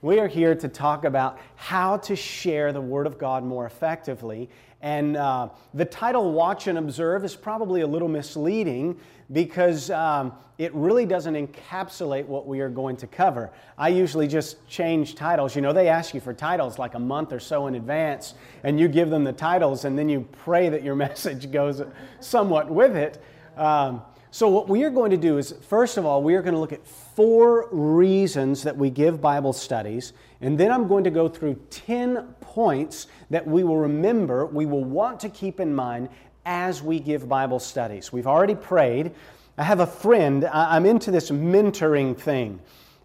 [0.00, 4.48] We are here to talk about how to share the Word of God more effectively.
[4.80, 9.00] And uh, the title Watch and Observe is probably a little misleading
[9.32, 13.50] because um, it really doesn't encapsulate what we are going to cover.
[13.76, 15.56] I usually just change titles.
[15.56, 18.78] You know, they ask you for titles like a month or so in advance, and
[18.78, 21.82] you give them the titles, and then you pray that your message goes
[22.20, 23.20] somewhat with it.
[23.56, 26.54] Um, so, what we are going to do is, first of all, we are going
[26.54, 31.10] to look at four reasons that we give Bible studies, and then I'm going to
[31.10, 36.10] go through 10 points that we will remember, we will want to keep in mind
[36.44, 38.12] as we give Bible studies.
[38.12, 39.12] We've already prayed.
[39.56, 42.60] I have a friend, I'm into this mentoring thing.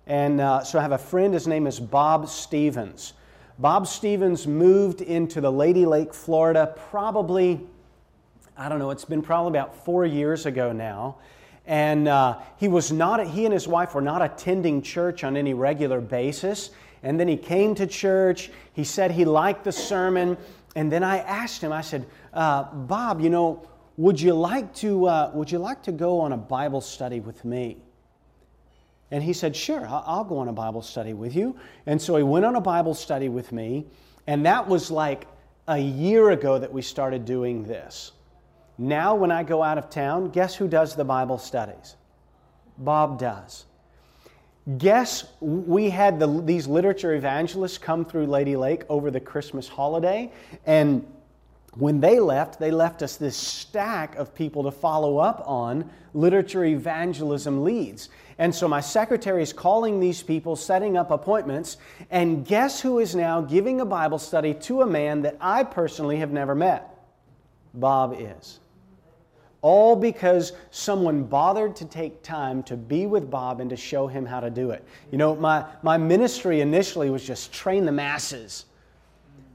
[0.05, 3.13] And uh, so I have a friend, his name is Bob Stevens.
[3.59, 7.61] Bob Stevens moved into the Lady Lake, Florida, probably
[8.57, 11.17] I don't know, it's been probably about four years ago now.
[11.65, 15.53] And uh, he was not, he and his wife were not attending church on any
[15.53, 16.71] regular basis.
[17.03, 18.51] And then he came to church.
[18.73, 20.37] He said he liked the sermon.
[20.75, 25.05] And then I asked him, I said, uh, Bob, you know, would you like to,
[25.05, 27.77] uh, would you like to go on a Bible study with me?
[29.11, 31.55] And he said, Sure, I'll go on a Bible study with you.
[31.85, 33.85] And so he went on a Bible study with me.
[34.25, 35.27] And that was like
[35.67, 38.12] a year ago that we started doing this.
[38.77, 41.95] Now, when I go out of town, guess who does the Bible studies?
[42.77, 43.65] Bob does.
[44.77, 50.31] Guess we had the, these literature evangelists come through Lady Lake over the Christmas holiday,
[50.65, 51.05] and
[51.75, 56.63] when they left, they left us this stack of people to follow up on literature
[56.63, 58.09] evangelism leads.
[58.37, 61.77] And so my secretary is calling these people, setting up appointments,
[62.11, 66.17] and guess who is now giving a Bible study to a man that I personally
[66.17, 66.89] have never met?
[67.73, 68.59] Bob is.
[69.63, 74.25] All because someone bothered to take time to be with Bob and to show him
[74.25, 74.85] how to do it.
[75.09, 78.65] You know, my, my ministry initially was just train the masses.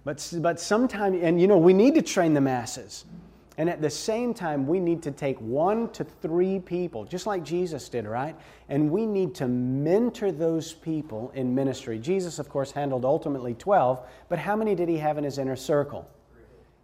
[0.05, 3.05] But, but sometimes, and you know, we need to train the masses.
[3.59, 7.43] And at the same time, we need to take one to three people, just like
[7.43, 8.37] Jesus did, right?
[8.69, 11.99] And we need to mentor those people in ministry.
[11.99, 15.57] Jesus, of course, handled ultimately 12, but how many did he have in his inner
[15.57, 16.09] circle?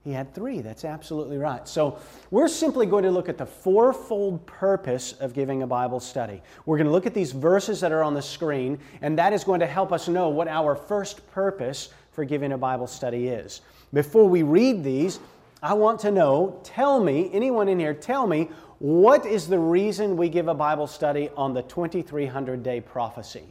[0.04, 0.60] He had three.
[0.60, 1.66] That's absolutely right.
[1.66, 1.98] So,
[2.30, 6.42] we're simply going to look at the fourfold purpose of giving a Bible study.
[6.66, 9.44] We're going to look at these verses that are on the screen, and that is
[9.44, 13.62] going to help us know what our first purpose for giving a Bible study is.
[13.94, 15.20] Before we read these,
[15.62, 18.50] I want to know tell me, anyone in here, tell me,
[18.80, 23.44] what is the reason we give a Bible study on the 2300 day prophecy?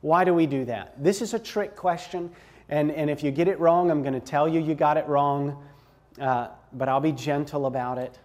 [0.00, 1.00] Why do we do that?
[1.00, 2.28] This is a trick question,
[2.68, 5.06] and, and if you get it wrong, I'm going to tell you you got it
[5.06, 5.62] wrong
[6.20, 8.18] uh, but I'll be gentle about it.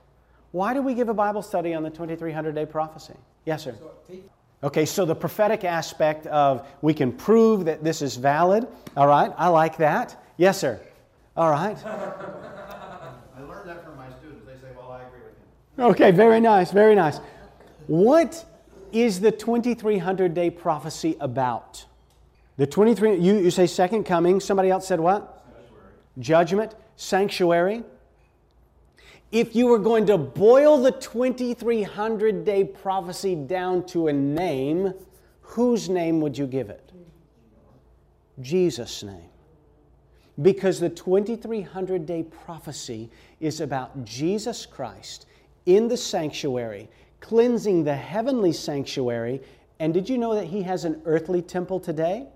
[0.51, 3.13] Why do we give a Bible study on the 2300 day prophecy?
[3.45, 3.75] Yes, sir.
[4.63, 8.67] Okay, so the prophetic aspect of we can prove that this is valid.
[8.95, 10.21] All right, I like that.
[10.37, 10.79] Yes, sir.
[11.35, 11.77] All right.
[11.85, 14.45] I learned that from my students.
[14.45, 15.91] They say, well, I agree with him.
[15.91, 17.19] Okay, very nice, very nice.
[17.85, 18.43] What
[18.91, 21.85] is the 2300 day prophecy about?
[22.57, 24.39] The 23, you, you say second coming.
[24.39, 25.45] Somebody else said what?
[26.17, 27.83] Judgment sanctuary.
[29.31, 34.93] If you were going to boil the 2300 day prophecy down to a name,
[35.41, 36.91] whose name would you give it?
[38.41, 39.29] Jesus' name.
[40.41, 43.09] Because the 2300 day prophecy
[43.39, 45.25] is about Jesus Christ
[45.65, 49.41] in the sanctuary, cleansing the heavenly sanctuary.
[49.79, 52.27] And did you know that He has an earthly temple today?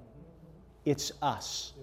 [0.84, 1.74] It's us.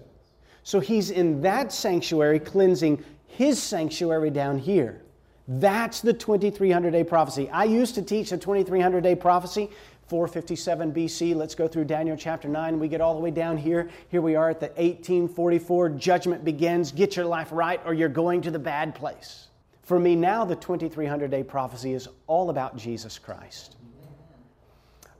[0.69, 5.01] So he's in that sanctuary cleansing his sanctuary down here.
[5.47, 7.49] That's the 2300 day prophecy.
[7.49, 9.71] I used to teach the 2300 day prophecy,
[10.09, 11.35] 457 BC.
[11.35, 12.77] Let's go through Daniel chapter 9.
[12.77, 13.89] We get all the way down here.
[14.09, 15.89] Here we are at the 1844.
[15.89, 16.91] Judgment begins.
[16.91, 19.47] Get your life right or you're going to the bad place.
[19.81, 23.75] For me now, the 2300 day prophecy is all about Jesus Christ.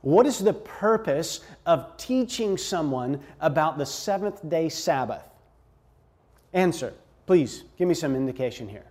[0.02, 5.24] What is the purpose of teaching someone about the seventh day Sabbath?
[6.54, 6.94] Answer.
[7.25, 8.86] Please give me some indication here.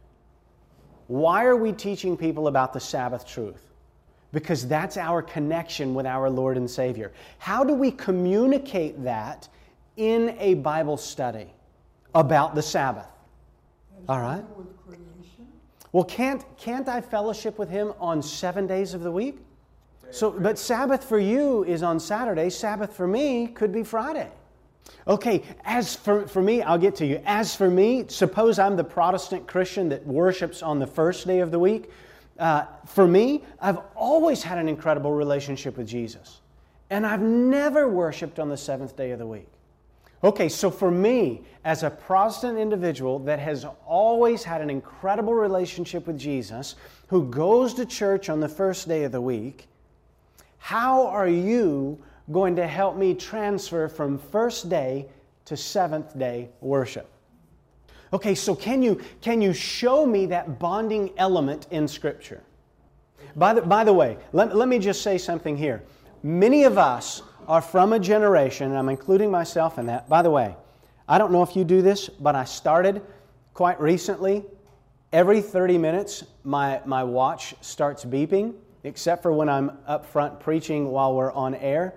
[1.09, 3.63] Why are we teaching people about the Sabbath truth?
[4.33, 7.13] Because that's our connection with our Lord and Savior.
[7.39, 9.49] How do we communicate that
[9.97, 11.49] in a Bible study
[12.15, 13.09] about the Sabbath?
[14.09, 14.45] All right.
[15.93, 19.39] Well, can't, can't I fellowship with Him on seven days of the week?
[20.11, 22.51] So, but Sabbath for you is on Saturday.
[22.51, 24.31] Sabbath for me could be Friday.
[25.07, 27.21] Okay, as for, for me, I'll get to you.
[27.25, 31.51] As for me, suppose I'm the Protestant Christian that worships on the first day of
[31.51, 31.91] the week.
[32.39, 36.41] Uh, for me, I've always had an incredible relationship with Jesus.
[36.91, 39.49] And I've never worshiped on the seventh day of the week.
[40.25, 46.07] Okay, so for me, as a Protestant individual that has always had an incredible relationship
[46.07, 46.75] with Jesus,
[47.07, 49.69] who goes to church on the first day of the week,
[50.59, 51.99] how are you
[52.31, 55.07] going to help me transfer from first day
[55.47, 57.09] to seventh day worship?
[58.13, 62.43] Okay, so can you, can you show me that bonding element in Scripture?
[63.37, 65.83] By the, by the way, let, let me just say something here.
[66.23, 70.09] Many of us are from a generation, and I'm including myself in that.
[70.09, 70.57] By the way,
[71.09, 73.03] I don't know if you do this, but I started
[73.55, 74.45] quite recently.
[75.13, 78.55] Every 30 minutes, my, my watch starts beeping,
[78.85, 81.95] except for when I'm up front preaching while we're on air.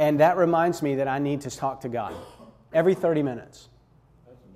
[0.00, 2.14] And that reminds me that I need to talk to God
[2.72, 3.68] every 30 minutes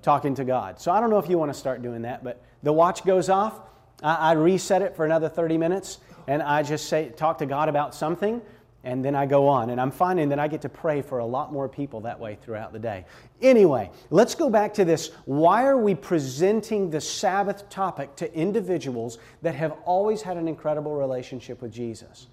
[0.01, 0.81] talking to God.
[0.81, 3.29] So I don't know if you want to start doing that, but the watch goes
[3.29, 3.61] off.
[4.01, 7.69] I, I reset it for another 30 minutes, and I just say, talk to God
[7.69, 8.41] about something,
[8.83, 9.69] and then I go on.
[9.69, 12.39] And I'm finding that I get to pray for a lot more people that way
[12.41, 13.05] throughout the day.
[13.39, 15.11] Anyway, let's go back to this.
[15.25, 20.95] Why are we presenting the Sabbath topic to individuals that have always had an incredible
[20.95, 22.27] relationship with Jesus?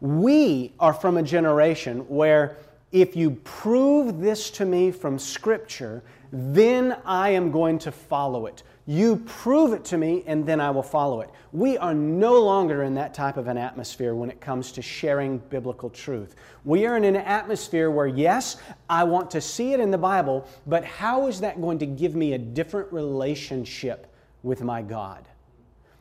[0.00, 2.56] We are from a generation where
[2.92, 6.02] if you prove this to me from Scripture,
[6.32, 8.62] then I am going to follow it.
[8.86, 11.28] You prove it to me, and then I will follow it.
[11.52, 15.38] We are no longer in that type of an atmosphere when it comes to sharing
[15.38, 16.36] biblical truth.
[16.64, 18.56] We are in an atmosphere where, yes,
[18.88, 22.14] I want to see it in the Bible, but how is that going to give
[22.14, 24.06] me a different relationship
[24.42, 25.28] with my God?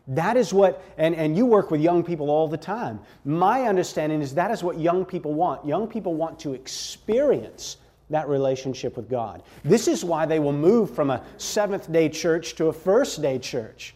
[0.07, 2.99] That is what, and, and you work with young people all the time.
[3.25, 5.65] My understanding is that is what young people want.
[5.65, 7.77] Young people want to experience
[8.09, 9.43] that relationship with God.
[9.65, 13.37] This is why they will move from a seventh day church to a first day
[13.37, 13.95] church.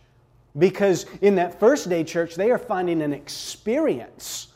[0.57, 4.49] Because in that first day church, they are finding an experience.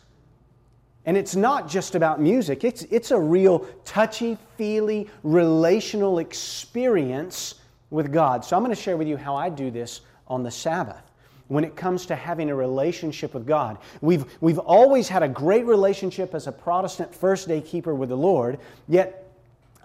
[1.05, 7.55] And it's not just about music, it's, it's a real touchy feely relational experience
[7.91, 8.43] with God.
[8.43, 11.03] So I'm going to share with you how I do this on the Sabbath
[11.47, 13.77] when it comes to having a relationship with God.
[14.01, 18.17] We've, we've always had a great relationship as a Protestant first day keeper with the
[18.17, 19.21] Lord, yet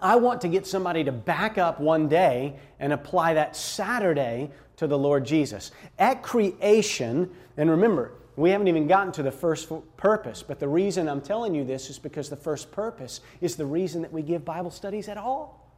[0.01, 4.87] I want to get somebody to back up one day and apply that Saturday to
[4.87, 5.71] the Lord Jesus.
[5.99, 11.07] At creation, and remember, we haven't even gotten to the first purpose, but the reason
[11.07, 14.43] I'm telling you this is because the first purpose is the reason that we give
[14.43, 15.69] Bible studies at all.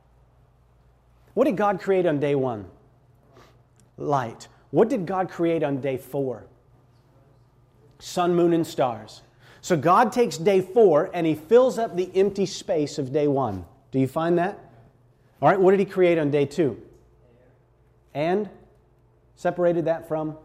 [1.34, 2.66] What did God create on day one?
[3.98, 4.48] Light.
[4.74, 6.48] What did God create on day four?
[8.00, 9.22] Sun, moon, and stars.
[9.62, 13.66] So God takes day four and he fills up the empty space of day one.
[13.92, 14.58] Do you find that?
[15.44, 16.82] All right, what did he create on day two?
[18.16, 18.50] And
[19.36, 20.38] separated that from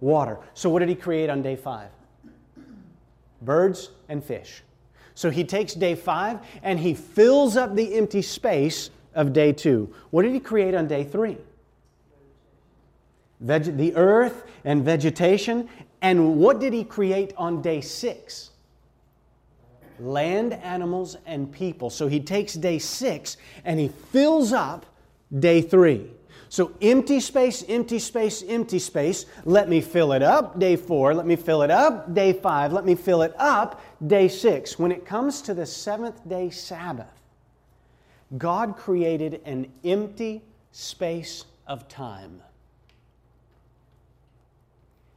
[0.00, 0.40] water.
[0.54, 1.90] So what did he create on day five?
[3.42, 4.64] Birds and fish.
[5.14, 9.94] So he takes day five and he fills up the empty space of day two.
[10.10, 11.36] What did he create on day three?
[13.40, 15.68] Veg- the earth and vegetation.
[16.00, 18.50] And what did he create on day six?
[20.00, 21.90] land, animals, and people.
[21.90, 24.86] So he takes day six and he fills up
[25.38, 26.10] day three.
[26.50, 29.26] So empty space, empty space, empty space.
[29.44, 30.58] Let me fill it up.
[30.58, 32.14] Day four, let me fill it up.
[32.14, 33.82] Day five, let me fill it up.
[34.06, 34.78] Day six.
[34.78, 37.12] When it comes to the seventh day Sabbath,
[38.38, 42.40] God created an empty space of time.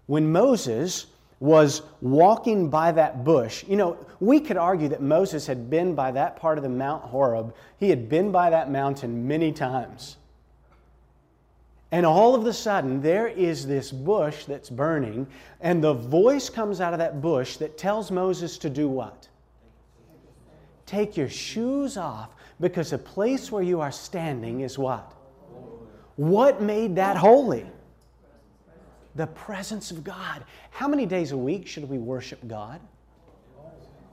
[0.07, 1.07] When Moses
[1.41, 3.65] was walking by that bush.
[3.67, 7.03] You know, we could argue that Moses had been by that part of the Mount
[7.03, 7.55] Horeb.
[7.79, 10.17] He had been by that mountain many times.
[11.91, 15.25] And all of a sudden, there is this bush that's burning,
[15.61, 19.27] and the voice comes out of that bush that tells Moses to do what?
[20.85, 22.29] Take your shoes off,
[22.59, 25.11] because the place where you are standing is what?
[26.17, 27.65] What made that holy?
[29.15, 30.43] The presence of God.
[30.71, 32.79] How many days a week should we worship God?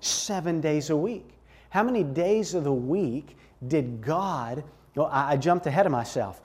[0.01, 1.31] Seven days a week.
[1.71, 3.37] How many days of the week
[3.67, 4.65] did God?
[4.95, 6.41] Well, I, I jumped ahead of myself.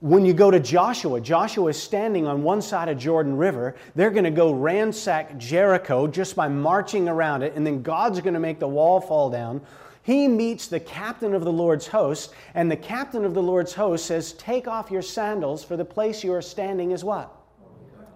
[0.00, 3.74] When you go to Joshua, Joshua is standing on one side of Jordan River.
[3.96, 8.34] They're going to go ransack Jericho just by marching around it, and then God's going
[8.34, 9.60] to make the wall fall down.
[10.04, 14.06] He meets the captain of the Lord's host, and the captain of the Lord's host
[14.06, 17.37] says, Take off your sandals, for the place you are standing is what?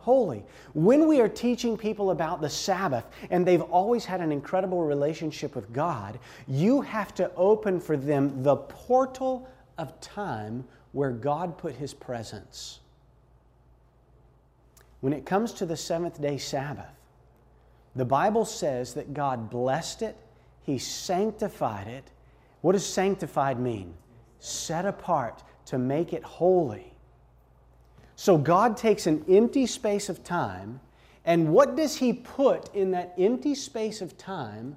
[0.02, 0.44] Holy.
[0.74, 5.56] When we are teaching people about the Sabbath and they've always had an incredible relationship
[5.56, 11.74] with God, you have to open for them the portal of time where God put
[11.74, 12.80] His presence.
[15.00, 16.86] When it comes to the seventh day Sabbath,
[17.96, 20.16] the Bible says that God blessed it,
[20.62, 22.04] He sanctified it.
[22.60, 23.94] What does sanctified mean?
[24.42, 26.91] set apart to make it holy.
[28.16, 30.80] So God takes an empty space of time,
[31.24, 34.76] and what does He put in that empty space of time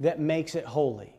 [0.00, 1.14] that makes it holy?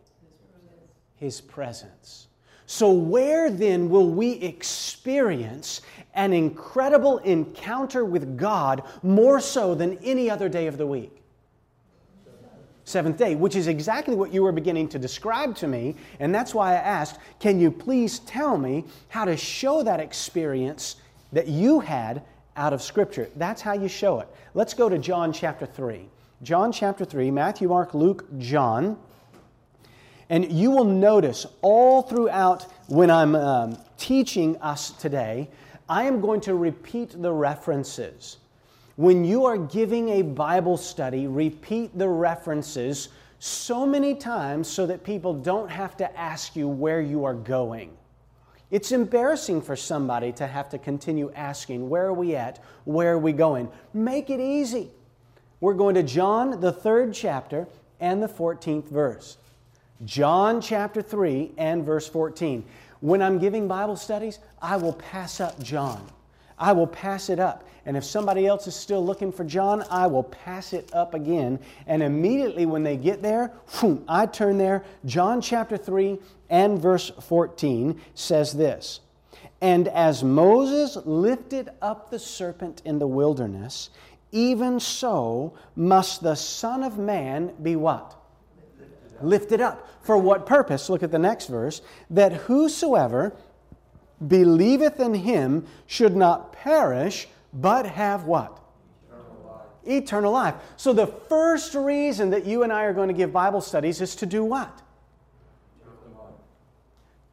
[1.15, 2.27] His presence.
[2.67, 5.81] So, where then will we experience
[6.15, 11.24] an incredible encounter with God more so than any other day of the week?
[12.87, 15.95] Seventh day, which is exactly what you were beginning to describe to me.
[16.19, 20.97] And that's why I asked, can you please tell me how to show that experience
[21.33, 22.21] that you had
[22.55, 23.27] out of Scripture?
[23.35, 24.27] That's how you show it.
[24.53, 26.07] Let's go to John chapter 3.
[26.43, 28.97] John chapter 3, Matthew, Mark, Luke, John.
[30.29, 35.49] And you will notice all throughout when I'm um, teaching us today,
[35.89, 38.37] I am going to repeat the references.
[38.95, 43.09] When you are giving a Bible study, repeat the references
[43.39, 47.91] so many times so that people don't have to ask you where you are going.
[48.71, 52.63] It's embarrassing for somebody to have to continue asking, Where are we at?
[52.85, 53.69] Where are we going?
[53.93, 54.89] Make it easy.
[55.59, 57.67] We're going to John, the third chapter,
[57.99, 59.37] and the 14th verse.
[60.03, 62.63] John chapter 3 and verse 14.
[63.01, 66.09] When I'm giving Bible studies, I will pass up John.
[66.57, 67.67] I will pass it up.
[67.85, 71.59] And if somebody else is still looking for John, I will pass it up again.
[71.85, 74.83] And immediately when they get there, whew, I turn there.
[75.05, 76.17] John chapter 3
[76.49, 79.01] and verse 14 says this
[79.61, 83.91] And as Moses lifted up the serpent in the wilderness,
[84.31, 88.15] even so must the Son of Man be what?
[89.21, 89.87] lifted up.
[90.01, 90.89] For what purpose?
[90.89, 91.81] Look at the next verse.
[92.09, 93.35] That whosoever
[94.27, 98.59] believeth in him should not perish, but have what?
[99.07, 99.87] Eternal life.
[99.87, 100.55] Eternal life.
[100.77, 104.15] So the first reason that you and I are going to give Bible studies is
[104.17, 104.81] to do what?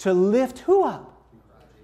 [0.02, 1.08] To lift who up?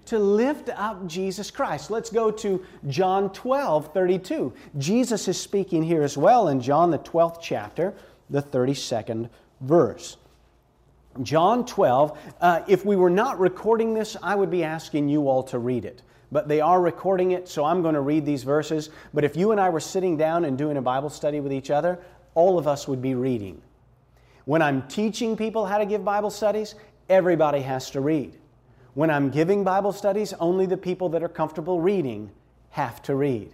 [0.06, 1.90] To lift up Jesus Christ.
[1.90, 4.52] Let's go to John 12, 32.
[4.76, 7.94] Jesus is speaking here as well in John, the 12th chapter,
[8.28, 9.28] the 32nd
[9.60, 10.16] verse.
[11.22, 15.42] John 12, uh, if we were not recording this, I would be asking you all
[15.44, 16.02] to read it.
[16.30, 18.90] But they are recording it, so I'm going to read these verses.
[19.14, 21.70] But if you and I were sitting down and doing a Bible study with each
[21.70, 21.98] other,
[22.34, 23.60] all of us would be reading.
[24.44, 26.74] When I'm teaching people how to give Bible studies,
[27.08, 28.36] everybody has to read.
[28.94, 32.30] When I'm giving Bible studies, only the people that are comfortable reading
[32.70, 33.52] have to read.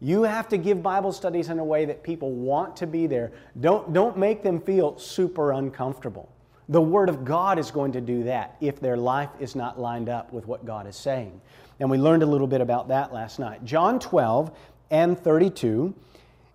[0.00, 3.32] You have to give Bible studies in a way that people want to be there.
[3.60, 6.30] Don't, don't make them feel super uncomfortable.
[6.70, 10.08] The Word of God is going to do that if their life is not lined
[10.08, 11.40] up with what God is saying.
[11.80, 13.64] And we learned a little bit about that last night.
[13.64, 14.56] John 12
[14.92, 15.92] and 32,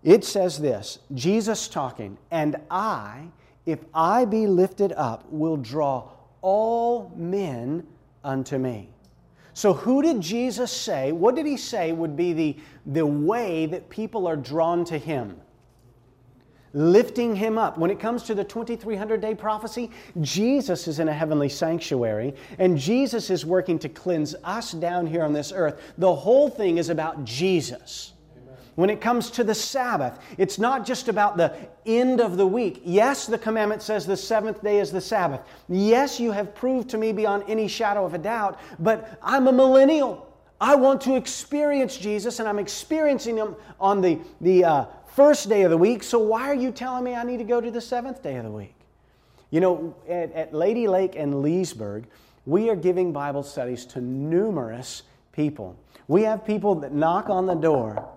[0.04, 3.28] it says this Jesus talking, and I,
[3.66, 6.10] if I be lifted up, will draw
[6.42, 7.86] all men
[8.24, 8.92] unto me.
[9.54, 11.12] So, who did Jesus say?
[11.12, 15.42] What did he say would be the, the way that people are drawn to him?
[16.75, 17.77] Lifting him up.
[17.77, 22.77] When it comes to the 2300 day prophecy, Jesus is in a heavenly sanctuary, and
[22.77, 25.82] Jesus is working to cleanse us down here on this earth.
[25.98, 28.12] The whole thing is about Jesus.
[28.75, 31.55] When it comes to the Sabbath, it's not just about the
[31.86, 32.82] end of the week.
[32.84, 35.41] Yes, the commandment says the seventh day is the Sabbath.
[35.70, 39.53] Yes, you have proved to me beyond any shadow of a doubt, but I'm a
[39.53, 40.29] millennial.
[40.60, 44.86] I want to experience Jesus, and I'm experiencing Him on the, the uh,
[45.16, 47.62] first day of the week, so why are you telling me I need to go
[47.62, 48.76] to the seventh day of the week?
[49.50, 52.06] You know, at, at Lady Lake and Leesburg,
[52.46, 55.78] we are giving Bible studies to numerous people.
[56.10, 58.10] We have people that knock on the door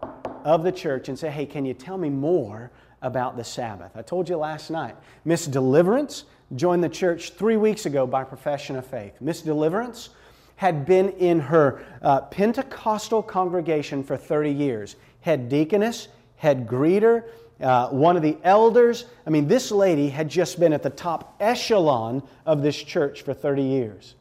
[0.44, 3.92] of the church and say, hey, can you tell me more about the Sabbath?
[3.94, 6.24] I told you last night, Miss Deliverance
[6.56, 9.14] joined the church three weeks ago by profession of faith.
[9.20, 10.10] Miss Deliverance
[10.56, 17.24] had been in her uh, Pentecostal congregation for 30 years, head deaconess, head greeter,
[17.60, 19.04] uh, one of the elders.
[19.26, 23.34] I mean, this lady had just been at the top echelon of this church for
[23.34, 24.14] 30 years.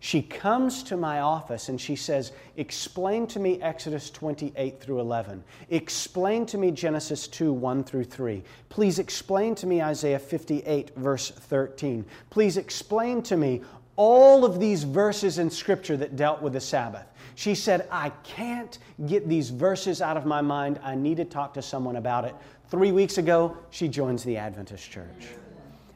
[0.00, 5.42] She comes to my office and she says, Explain to me Exodus 28 through 11.
[5.70, 8.42] Explain to me Genesis 2 1 through 3.
[8.68, 12.04] Please explain to me Isaiah 58, verse 13.
[12.30, 13.62] Please explain to me
[13.96, 17.06] all of these verses in Scripture that dealt with the Sabbath.
[17.36, 20.80] She said, I can't get these verses out of my mind.
[20.82, 22.34] I need to talk to someone about it.
[22.70, 25.28] Three weeks ago, she joins the Adventist church.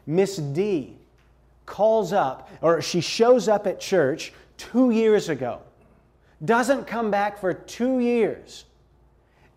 [0.06, 0.98] Miss D
[1.64, 5.60] calls up, or she shows up at church two years ago,
[6.44, 8.66] doesn't come back for two years,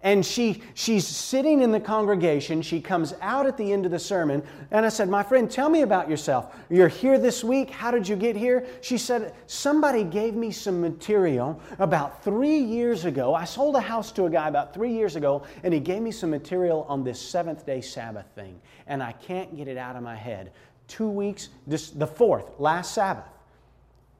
[0.03, 2.61] and she, she's sitting in the congregation.
[2.61, 5.69] She comes out at the end of the sermon, and I said, My friend, tell
[5.69, 6.53] me about yourself.
[6.69, 7.69] You're here this week.
[7.69, 8.67] How did you get here?
[8.81, 13.33] She said, Somebody gave me some material about three years ago.
[13.33, 16.11] I sold a house to a guy about three years ago, and he gave me
[16.11, 20.03] some material on this seventh day Sabbath thing, and I can't get it out of
[20.03, 20.51] my head.
[20.89, 23.29] Two weeks, this, the fourth, last Sabbath,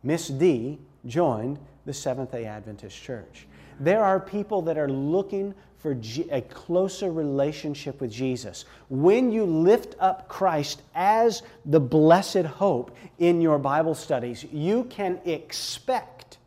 [0.01, 3.47] Miss D joined the Seventh day Adventist Church.
[3.79, 5.97] There are people that are looking for
[6.31, 8.63] a closer relationship with Jesus.
[8.87, 15.19] When you lift up Christ as the blessed hope in your Bible studies, you can
[15.25, 16.37] expect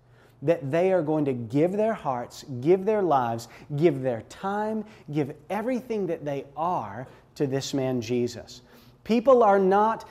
[0.40, 5.34] that they are going to give their hearts, give their lives, give their time, give
[5.50, 8.62] everything that they are to this man Jesus.
[9.04, 10.08] People are not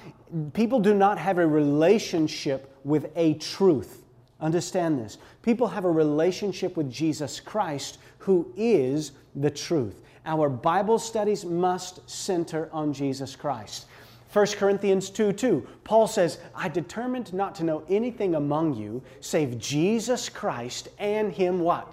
[0.53, 4.03] people do not have a relationship with a truth.
[4.39, 5.17] Understand this.
[5.41, 10.01] People have a relationship with Jesus Christ who is the truth.
[10.25, 13.85] Our Bible studies must center on Jesus Christ.
[14.33, 19.59] 1 Corinthians 2 2, Paul says, I determined not to know anything among you save
[19.59, 21.87] Jesus Christ and Him what?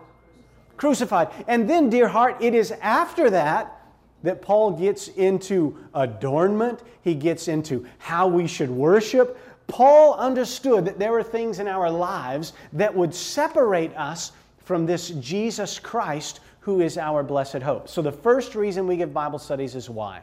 [0.78, 1.28] Crucified.
[1.46, 3.78] And then, dear heart, it is after that
[4.22, 9.38] that Paul gets into adornment, he gets into how we should worship.
[9.66, 14.32] Paul understood that there were things in our lives that would separate us
[14.64, 17.88] from this Jesus Christ who is our blessed hope.
[17.88, 20.22] So, the first reason we give Bible studies is why?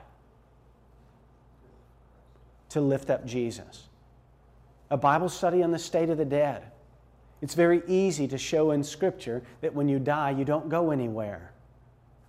[2.69, 3.88] To lift up Jesus.
[4.89, 6.63] A Bible study on the state of the dead.
[7.41, 11.51] It's very easy to show in Scripture that when you die, you don't go anywhere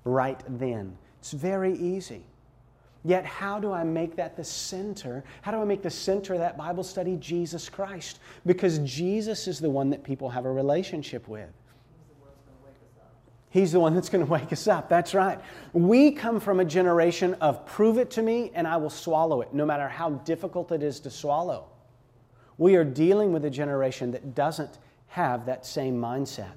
[0.05, 0.97] right then.
[1.21, 2.25] It's very easy.
[3.05, 5.25] Yet, how do I make that the center?
[5.43, 8.19] How do I make the center of that Bible study Jesus Christ?
[8.45, 11.49] Because Jesus is the one that people have a relationship with.
[13.50, 14.88] He's the one that's going to wake us up.
[14.88, 15.38] That's right.
[15.73, 19.52] We come from a generation of prove it to me and I will swallow it,
[19.52, 21.66] no matter how difficult it is to swallow.
[22.57, 26.53] We are dealing with a generation that doesn't have that same mindset.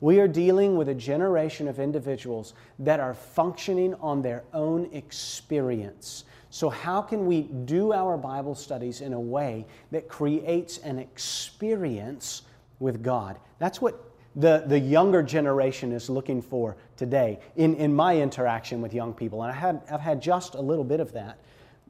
[0.00, 6.24] We are dealing with a generation of individuals that are functioning on their own experience.
[6.50, 12.42] So, how can we do our Bible studies in a way that creates an experience
[12.78, 13.38] with God?
[13.58, 18.92] That's what the, the younger generation is looking for today in, in my interaction with
[18.92, 19.42] young people.
[19.42, 21.38] And I had, I've had just a little bit of that.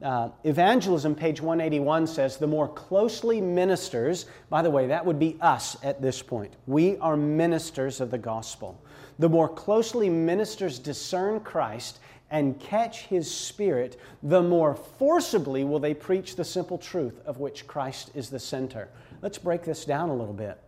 [0.01, 5.35] Uh, evangelism, page 181, says the more closely ministers, by the way, that would be
[5.41, 6.53] us at this point.
[6.67, 8.81] We are ministers of the gospel.
[9.19, 15.95] The more closely ministers discern Christ and catch his spirit, the more forcibly will they
[15.95, 18.89] preach the simple truth of which Christ is the center.
[19.21, 20.59] Let's break this down a little bit.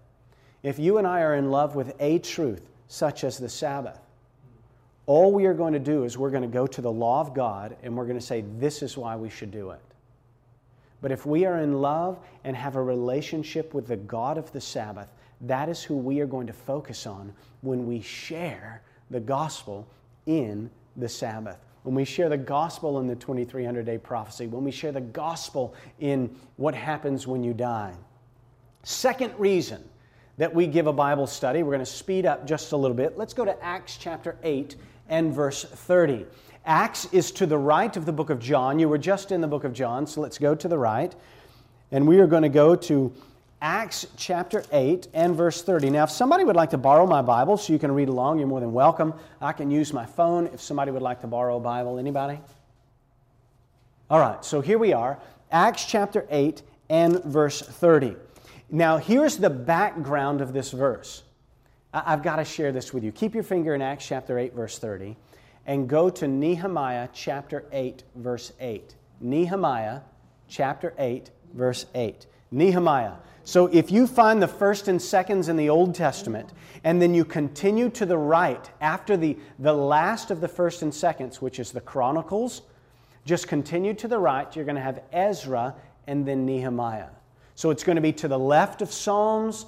[0.63, 4.00] If you and I are in love with a truth, such as the Sabbath,
[5.06, 7.34] all we are going to do is we're going to go to the law of
[7.34, 9.82] God and we're going to say, this is why we should do it.
[11.02, 14.62] But if we are in love and have a relationship with the God of the
[14.62, 15.08] Sabbath,
[15.41, 19.88] that is who we are going to focus on when we share the gospel
[20.26, 21.58] in the Sabbath.
[21.84, 25.74] When we share the gospel in the 2300 day prophecy, when we share the gospel
[26.00, 27.93] in what happens when you die.
[28.84, 29.84] Second reason
[30.39, 31.63] that we give a Bible study.
[31.63, 33.17] We're going to speed up just a little bit.
[33.17, 34.78] Let's go to Acts chapter 8
[35.10, 36.25] and verse 30.
[36.65, 38.80] Acts is to the right of the book of John.
[38.80, 41.13] You were just in the book of John, so let's go to the right.
[41.91, 43.13] And we are going to go to
[43.62, 45.89] Acts chapter 8 and verse 30.
[45.89, 48.47] Now, if somebody would like to borrow my Bible so you can read along, you're
[48.47, 49.13] more than welcome.
[49.41, 51.99] I can use my phone if somebody would like to borrow a Bible.
[51.99, 52.39] Anybody?
[54.10, 55.19] All right, so here we are,
[55.52, 58.15] Acts chapter 8 and verse 30.
[58.72, 61.24] Now, here's the background of this verse.
[61.92, 63.12] I've got to share this with you.
[63.12, 65.18] Keep your finger in Acts chapter 8, verse 30,
[65.66, 68.96] and go to Nehemiah chapter 8, verse 8.
[69.22, 70.02] Nehemiah
[70.48, 72.28] chapter 8, verse 8.
[72.52, 73.14] Nehemiah.
[73.44, 76.54] So if you find the first and seconds in the Old Testament,
[76.84, 80.94] and then you continue to the right after the, the last of the first and
[80.94, 82.62] seconds, which is the Chronicles,
[83.26, 87.10] just continue to the right, you're going to have Ezra and then Nehemiah.
[87.60, 89.65] So it's going to be to the left of Psalms.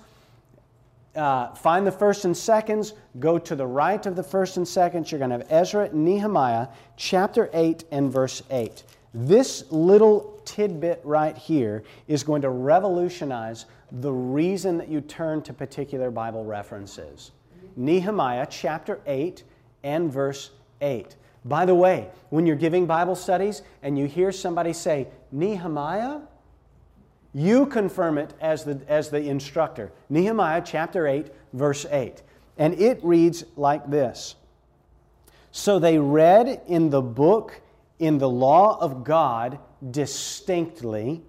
[1.14, 5.12] Uh, find the first and seconds, go to the right of the first and seconds.
[5.12, 8.84] You're going to have Ezra and Nehemiah, chapter 8 and verse 8.
[9.14, 15.52] This little tidbit right here is going to revolutionize the reason that you turn to
[15.52, 17.32] particular Bible references.
[17.76, 19.44] Nehemiah chapter 8
[19.84, 21.18] and verse 8.
[21.44, 26.20] By the way, when you're giving Bible studies and you hear somebody say, Nehemiah,
[27.34, 29.92] you confirm it as the, as the instructor.
[30.10, 32.22] Nehemiah chapter 8, verse 8.
[32.58, 34.36] And it reads like this
[35.52, 37.62] So they read in the book,
[38.00, 39.60] in the law of God,
[39.92, 41.22] distinctly,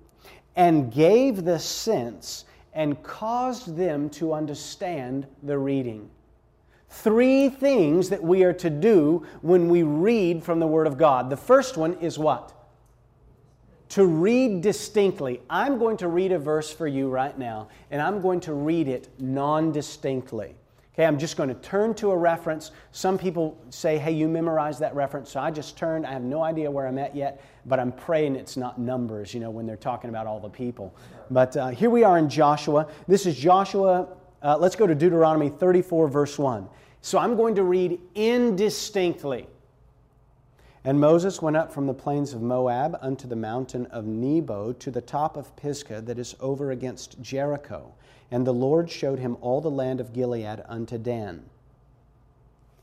[0.57, 6.11] and gave the sense and caused them to understand the reading.
[6.89, 11.31] Three things that we are to do when we read from the Word of God.
[11.31, 12.53] The first one is what?
[13.93, 15.43] To read distinctly.
[15.51, 18.89] I'm going to read a verse for you right now, and I'm going to read
[18.89, 20.55] it non distinctly.
[20.95, 22.71] Okay, I'm just going to turn to a reference.
[22.93, 25.31] Some people say, hey, you memorized that reference.
[25.31, 26.07] So I just turned.
[26.07, 29.41] I have no idea where I'm at yet, but I'm praying it's not numbers, you
[29.41, 30.95] know, when they're talking about all the people.
[31.31, 32.89] But uh, here we are in Joshua.
[33.09, 34.09] This is Joshua.
[34.41, 36.67] Uh, let's go to Deuteronomy 34, verse 1.
[37.03, 39.49] So I'm going to read indistinctly.
[40.85, 44.91] And Moses went up from the plains of Moab unto the mountain of Nebo to
[44.91, 47.93] the top of Pisgah that is over against Jericho.
[48.33, 51.45] And the Lord showed him all the land of Gilead unto Dan.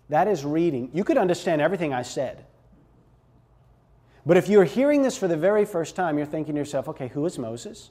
[0.08, 0.90] That is reading.
[0.94, 2.46] You could understand everything I said.
[4.26, 7.10] But if you're hearing this for the very first time, you're thinking to yourself, okay,
[7.10, 7.90] who is Moses?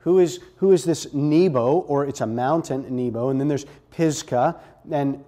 [0.00, 4.60] Who is, who is this Nebo, or it's a mountain, Nebo, and then there's Pisgah,
[4.90, 5.24] and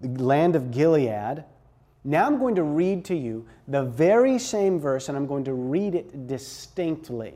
[0.00, 1.44] the land of Gilead.
[2.04, 5.54] Now I'm going to read to you the very same verse, and I'm going to
[5.54, 7.34] read it distinctly.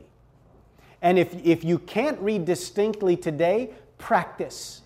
[1.01, 4.81] And if, if you can't read distinctly today, practice.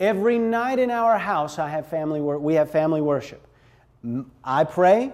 [0.00, 3.46] Every night in our house, I have family wor- we have family worship.
[4.44, 5.12] I pray,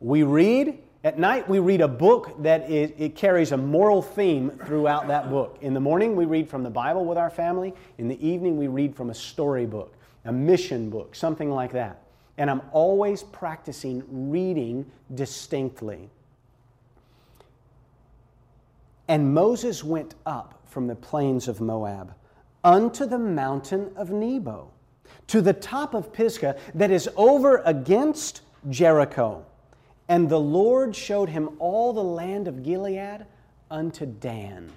[0.00, 0.78] we read.
[1.02, 5.28] At night, we read a book that is, it carries a moral theme throughout that
[5.28, 5.58] book.
[5.60, 7.74] In the morning, we read from the Bible with our family.
[7.98, 9.94] In the evening, we read from a storybook,
[10.24, 12.03] a mission book, something like that.
[12.36, 16.10] And I'm always practicing reading distinctly.
[19.06, 22.14] And Moses went up from the plains of Moab
[22.64, 24.70] unto the mountain of Nebo,
[25.28, 29.44] to the top of Pisgah that is over against Jericho.
[30.08, 33.26] And the Lord showed him all the land of Gilead
[33.70, 34.72] unto Dan.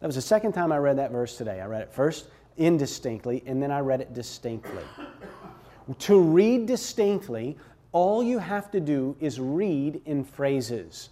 [0.00, 1.60] That was the second time I read that verse today.
[1.60, 4.82] I read it first indistinctly, and then I read it distinctly.
[5.98, 7.56] To read distinctly,
[7.92, 11.10] all you have to do is read in phrases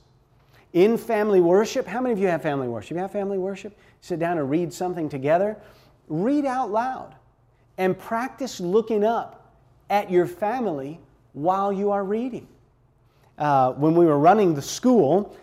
[0.77, 1.87] in family worship.
[1.87, 2.97] How many of you have family worship?
[2.97, 3.75] You have family worship?
[4.03, 5.57] Sit down and read something together.
[6.07, 7.15] Read out loud
[7.79, 9.55] and practice looking up
[9.89, 11.01] at your family
[11.33, 12.47] while you are reading.
[13.39, 15.35] Uh, when we were running the school,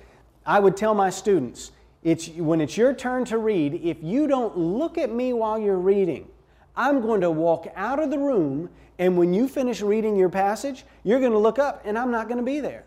[0.46, 1.72] I would tell my students,
[2.04, 5.78] it's, when it's your turn to read, if you don't look at me while you're
[5.78, 6.28] reading,
[6.76, 8.70] I'm going to walk out of the room,
[9.00, 12.28] and when you finish reading your passage, you're going to look up, and I'm not
[12.28, 12.86] going to be there.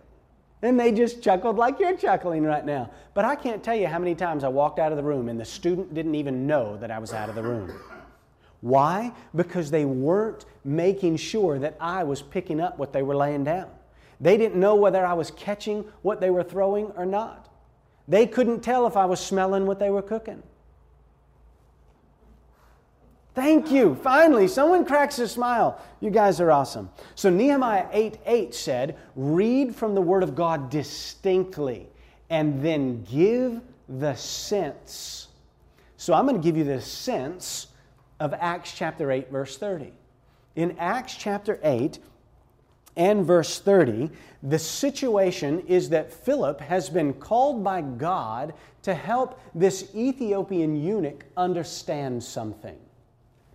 [0.62, 2.90] And they just chuckled like you're chuckling right now.
[3.14, 5.38] But I can't tell you how many times I walked out of the room and
[5.38, 7.72] the student didn't even know that I was out of the room.
[8.62, 9.12] Why?
[9.34, 13.68] Because they weren't making sure that I was picking up what they were laying down.
[14.20, 17.52] They didn't know whether I was catching what they were throwing or not.
[18.08, 20.42] They couldn't tell if I was smelling what they were cooking.
[23.36, 23.94] Thank you.
[23.96, 25.78] Finally, someone cracks a smile.
[26.00, 26.88] You guys are awesome.
[27.16, 31.86] So Nehemiah 8 8 said, Read from the Word of God distinctly
[32.30, 35.28] and then give the sense.
[35.98, 37.66] So I'm going to give you the sense
[38.20, 39.92] of Acts chapter 8, verse 30.
[40.54, 41.98] In Acts chapter 8
[42.96, 44.08] and verse 30,
[44.42, 51.26] the situation is that Philip has been called by God to help this Ethiopian eunuch
[51.36, 52.78] understand something.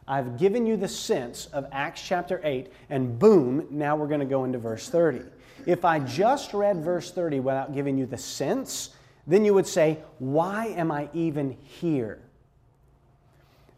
[0.08, 4.26] I've given you the sense of Acts chapter 8, and boom, now we're going to
[4.26, 5.22] go into verse 30.
[5.66, 8.96] If I just read verse 30 without giving you the sense,
[9.28, 12.20] then you would say, Why am I even here?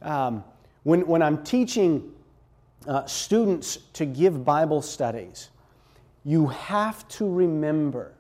[0.02, 0.44] Um,
[0.84, 2.12] when, when I'm teaching
[2.88, 5.50] uh, students to give Bible studies,
[6.24, 8.14] you have to remember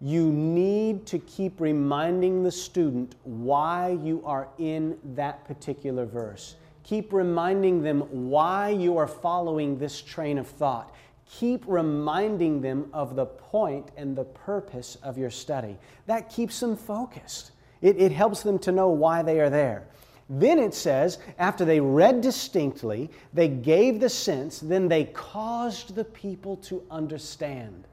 [0.00, 6.56] you need to keep reminding the student why you are in that particular verse.
[6.84, 10.94] Keep reminding them why you are following this train of thought.
[11.26, 15.76] Keep reminding them of the point and the purpose of your study.
[16.06, 17.52] That keeps them focused.
[17.80, 19.86] It, it helps them to know why they are there.
[20.28, 26.04] Then it says, after they read distinctly, they gave the sense, then they caused the
[26.04, 27.86] people to understand.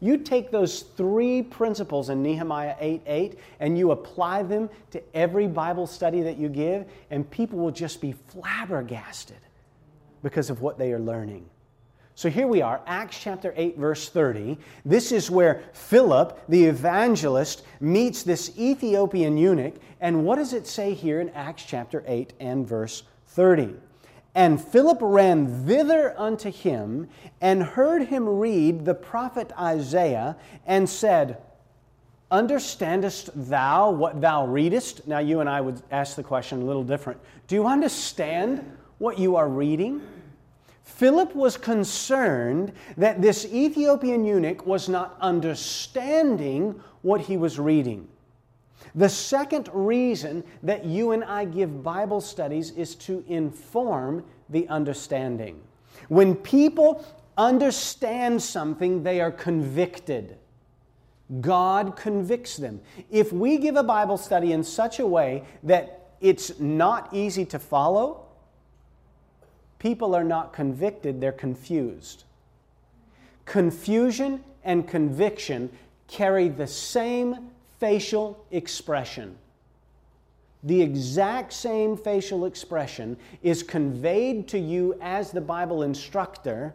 [0.00, 5.46] You take those three principles in Nehemiah 8 8 and you apply them to every
[5.46, 9.38] Bible study that you give, and people will just be flabbergasted
[10.22, 11.48] because of what they are learning.
[12.14, 14.58] So here we are, Acts chapter 8, verse 30.
[14.84, 19.74] This is where Philip, the evangelist, meets this Ethiopian eunuch.
[20.00, 23.76] And what does it say here in Acts chapter 8 and verse 30?
[24.38, 27.08] And Philip ran thither unto him
[27.40, 31.38] and heard him read the prophet Isaiah and said,
[32.30, 35.08] Understandest thou what thou readest?
[35.08, 37.20] Now, you and I would ask the question a little different.
[37.48, 38.64] Do you understand
[38.98, 40.02] what you are reading?
[40.84, 48.06] Philip was concerned that this Ethiopian eunuch was not understanding what he was reading.
[48.94, 55.60] The second reason that you and I give Bible studies is to inform the understanding.
[56.08, 57.04] When people
[57.36, 60.36] understand something, they are convicted.
[61.40, 62.80] God convicts them.
[63.10, 67.58] If we give a Bible study in such a way that it's not easy to
[67.58, 68.26] follow,
[69.78, 72.24] people are not convicted, they're confused.
[73.44, 75.70] Confusion and conviction
[76.08, 79.36] carry the same facial expression.
[80.64, 86.74] The exact same facial expression is conveyed to you as the Bible instructor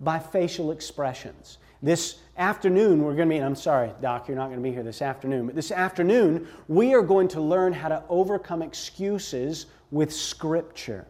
[0.00, 1.58] by facial expressions.
[1.80, 4.82] This afternoon, we're going to be, I'm sorry, Doc, you're not going to be here
[4.82, 10.12] this afternoon, but this afternoon, we are going to learn how to overcome excuses with
[10.12, 11.06] Scripture.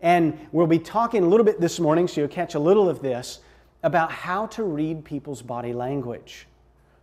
[0.00, 3.00] And we'll be talking a little bit this morning, so you'll catch a little of
[3.00, 3.40] this,
[3.82, 6.46] about how to read people's body language.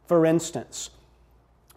[0.08, 0.92] For instance,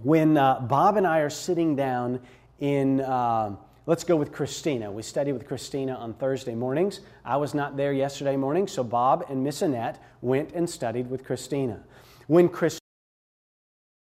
[0.03, 2.21] when uh, Bob and I are sitting down
[2.61, 4.91] in, uh, let's go with Christina.
[4.91, 7.01] We study with Christina on Thursday mornings.
[7.25, 11.25] I was not there yesterday morning, so Bob and Miss Annette went and studied with
[11.25, 11.83] Christina.
[12.27, 12.81] When Christina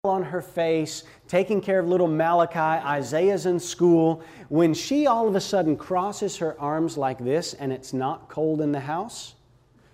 [0.03, 2.59] on her face, taking care of little Malachi.
[2.59, 4.23] Isaiah's in school.
[4.49, 8.61] When she all of a sudden crosses her arms like this and it's not cold
[8.61, 9.35] in the house,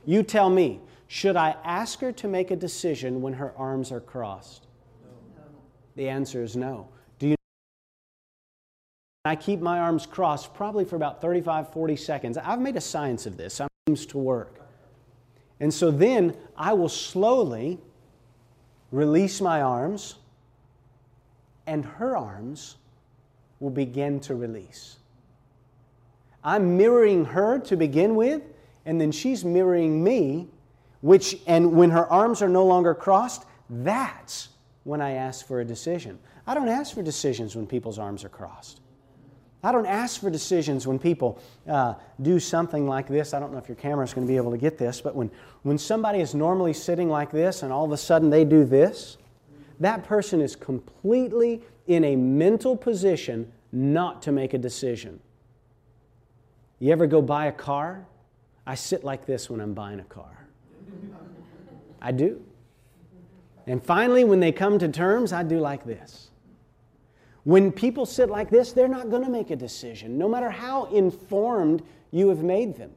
[0.05, 4.01] you tell me, should I ask her to make a decision when her arms are
[4.01, 4.67] crossed?
[5.95, 6.89] The answer is no.
[7.19, 7.35] Do you
[9.25, 12.37] I keep my arms crossed probably for about 35, 40 seconds.
[12.37, 13.61] I've made a science of this.
[13.61, 14.59] It seems to work.
[15.61, 17.79] And so then I will slowly
[18.91, 20.15] release my arms,
[21.65, 22.75] and her arms
[23.61, 24.97] will begin to release.
[26.43, 28.41] I'm mirroring her to begin with,
[28.85, 30.49] and then she's mirroring me,
[30.99, 34.49] which, and when her arms are no longer crossed, that's
[34.83, 36.19] when I ask for a decision.
[36.45, 38.81] I don't ask for decisions when people's arms are crossed.
[39.65, 43.33] I don't ask for decisions when people uh, do something like this.
[43.33, 45.15] I don't know if your camera is going to be able to get this, but
[45.15, 48.65] when, when somebody is normally sitting like this and all of a sudden they do
[48.65, 49.17] this,
[49.79, 55.21] that person is completely in a mental position not to make a decision.
[56.79, 58.05] You ever go buy a car?
[58.67, 60.47] I sit like this when I'm buying a car.
[62.01, 62.43] I do.
[63.67, 66.29] And finally, when they come to terms, I do like this.
[67.43, 70.85] When people sit like this, they're not going to make a decision, no matter how
[70.85, 72.91] informed you have made them.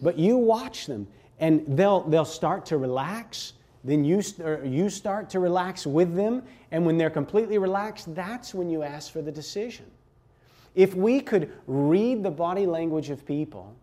[0.00, 1.06] But you watch them,
[1.38, 3.54] and they'll, they'll start to relax.
[3.82, 4.22] Then you,
[4.64, 9.12] you start to relax with them, and when they're completely relaxed, that's when you ask
[9.12, 9.86] for the decision.
[10.74, 13.76] If we could read the body language of people,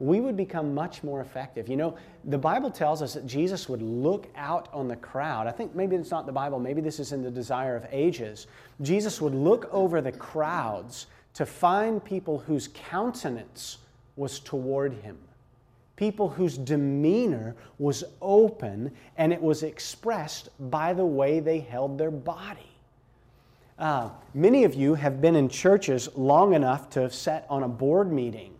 [0.00, 1.68] we would become much more effective.
[1.68, 5.46] You know, the Bible tells us that Jesus would look out on the crowd.
[5.46, 8.46] I think maybe it's not the Bible, maybe this is in the desire of ages.
[8.80, 13.78] Jesus would look over the crowds to find people whose countenance
[14.14, 15.18] was toward him,
[15.96, 22.10] people whose demeanor was open and it was expressed by the way they held their
[22.10, 22.60] body.
[23.78, 27.68] Uh, many of you have been in churches long enough to have sat on a
[27.68, 28.57] board meeting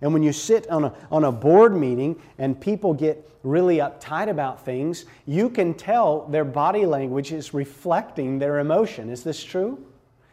[0.00, 4.28] and when you sit on a, on a board meeting and people get really uptight
[4.28, 9.08] about things, you can tell their body language is reflecting their emotion.
[9.10, 9.84] Is this true?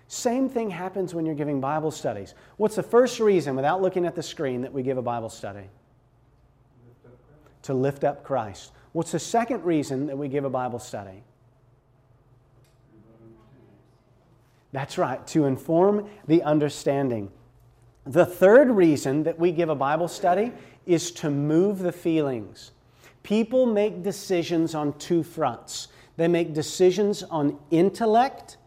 [0.07, 2.35] Same thing happens when you're giving Bible studies.
[2.57, 5.67] What's the first reason, without looking at the screen, that we give a Bible study?
[7.65, 8.71] to lift up Christ.
[8.91, 11.23] What's the second reason that we give a Bible study?
[14.71, 17.31] That's right, to inform the understanding.
[18.05, 20.51] The third reason that we give a Bible study
[20.85, 22.71] is to move the feelings.
[23.23, 25.87] People make decisions on two fronts
[26.17, 28.57] they make decisions on intellect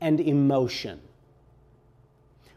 [0.00, 1.00] and emotion.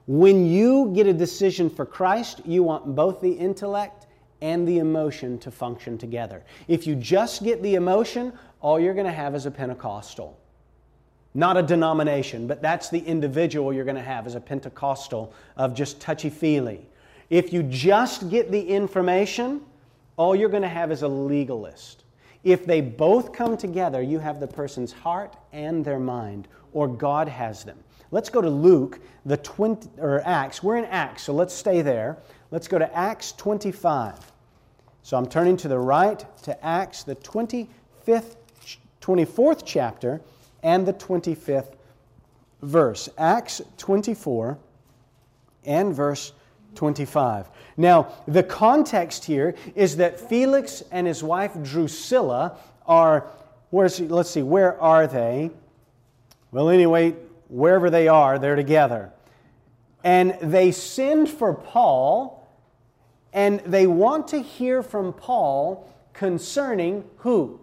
[0.08, 4.08] When you get a decision for Christ, you want both the intellect
[4.42, 6.44] and the emotion to function together.
[6.68, 10.40] If you just get the emotion, all you're going to have is a Pentecostal.
[11.34, 15.76] Not a denomination, but that's the individual you're going to have as a Pentecostal of
[15.76, 16.88] just touchy feely.
[17.30, 19.62] If you just get the information,
[20.18, 22.04] all you're going to have is a legalist.
[22.44, 27.28] If they both come together, you have the person's heart and their mind, or God
[27.28, 27.78] has them.
[28.12, 30.64] Let's go to Luke, the 20, or Acts.
[30.64, 32.18] We're in Acts, so let's stay there.
[32.50, 34.32] Let's go to Acts 25.
[35.04, 38.36] So I'm turning to the right to Acts, the 25th,
[39.02, 40.22] 24th chapter,
[40.64, 41.74] and the 25th
[42.62, 43.10] verse.
[43.18, 44.58] Acts 24
[45.66, 46.34] and verse
[46.76, 47.50] 25.
[47.78, 53.28] Now, the context here is that Felix and his wife Drusilla are,
[53.70, 55.52] where's, let's see, where are they?
[56.52, 57.16] Well, anyway,
[57.48, 59.12] wherever they are, they're together.
[60.04, 62.48] And they send for Paul,
[63.34, 67.60] and they want to hear from Paul concerning who?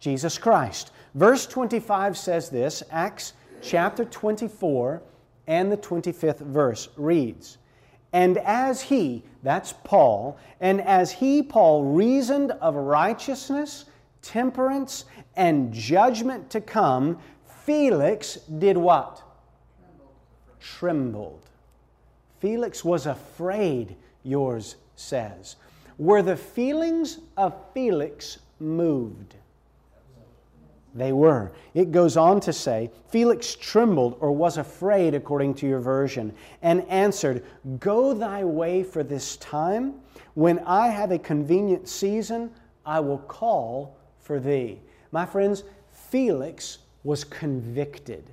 [0.00, 0.92] Jesus Christ.
[1.14, 5.02] Verse 25 says this, Acts chapter 24
[5.46, 7.58] and the 25th verse reads,
[8.12, 13.86] And as he, that's Paul, and as he, Paul, reasoned of righteousness,
[14.22, 17.18] temperance, and judgment to come,
[17.64, 19.22] Felix did what?
[20.60, 21.40] Trembled.
[22.40, 25.56] Felix was afraid, yours says.
[25.96, 29.34] Were the feelings of Felix moved?
[30.94, 31.52] They were.
[31.74, 36.82] It goes on to say, Felix trembled or was afraid, according to your version, and
[36.88, 37.44] answered,
[37.78, 39.94] Go thy way for this time.
[40.34, 42.50] When I have a convenient season,
[42.86, 44.80] I will call for thee.
[45.12, 48.24] My friends, Felix was convicted.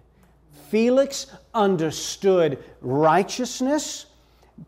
[0.70, 4.08] Felix understood righteousness,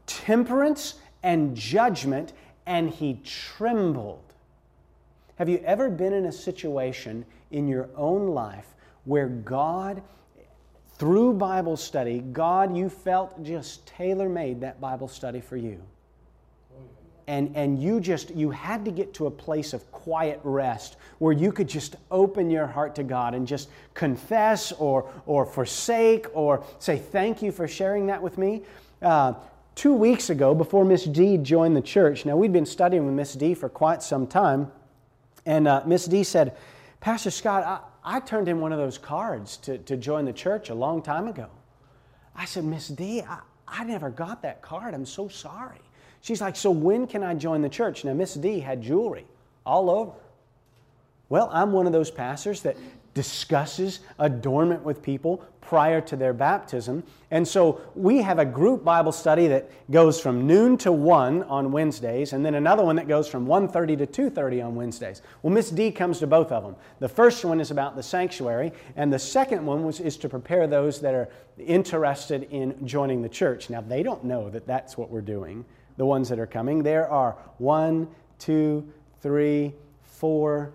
[0.05, 2.33] temperance, and judgment,
[2.65, 4.23] and he trembled.
[5.35, 10.01] Have you ever been in a situation in your own life where God,
[10.97, 15.81] through Bible study, God, you felt just tailor made that Bible study for you?
[17.27, 21.33] and, and you just you had to get to a place of quiet rest where
[21.33, 26.63] you could just open your heart to god and just confess or or forsake or
[26.79, 28.63] say thank you for sharing that with me
[29.01, 29.33] uh,
[29.75, 33.33] two weeks ago before miss d joined the church now we'd been studying with miss
[33.33, 34.71] d for quite some time
[35.45, 36.55] and uh, miss d said
[36.99, 37.63] pastor scott
[38.03, 41.01] I, I turned in one of those cards to, to join the church a long
[41.01, 41.47] time ago
[42.35, 45.81] i said miss d I, I never got that card i'm so sorry
[46.21, 48.03] She's like, So when can I join the church?
[48.03, 49.25] Now, Miss D had jewelry
[49.65, 50.11] all over.
[51.29, 52.77] Well, I'm one of those pastors that
[53.17, 57.03] discusses adornment with people prior to their baptism.
[57.31, 61.71] And so we have a group Bible study that goes from noon to 1 on
[61.71, 65.23] Wednesdays and then another one that goes from 1:30 to 2:30 on Wednesdays.
[65.41, 66.75] Well, Miss D comes to both of them.
[66.99, 70.67] The first one is about the sanctuary and the second one was, is to prepare
[70.67, 71.27] those that are
[71.57, 73.71] interested in joining the church.
[73.71, 75.65] Now, they don't know that that's what we're doing
[75.97, 76.83] the ones that are coming.
[76.83, 78.87] There are one, two,
[79.21, 80.71] three, four.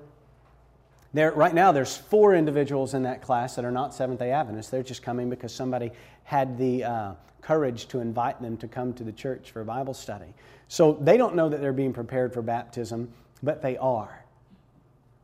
[1.15, 4.71] There, right now, there's four individuals in that class that are not Seventh day Adventists.
[4.71, 5.91] They're just coming because somebody
[6.25, 10.33] had the uh, courage to invite them to come to the church for Bible study.
[10.69, 14.25] So they don't know that they're being prepared for baptism, but they are.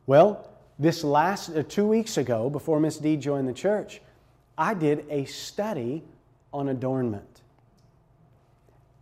[0.05, 0.47] Well,
[0.77, 4.01] this last uh, two weeks ago, before Miss D joined the church,
[4.57, 6.03] I did a study
[6.53, 7.39] on adornment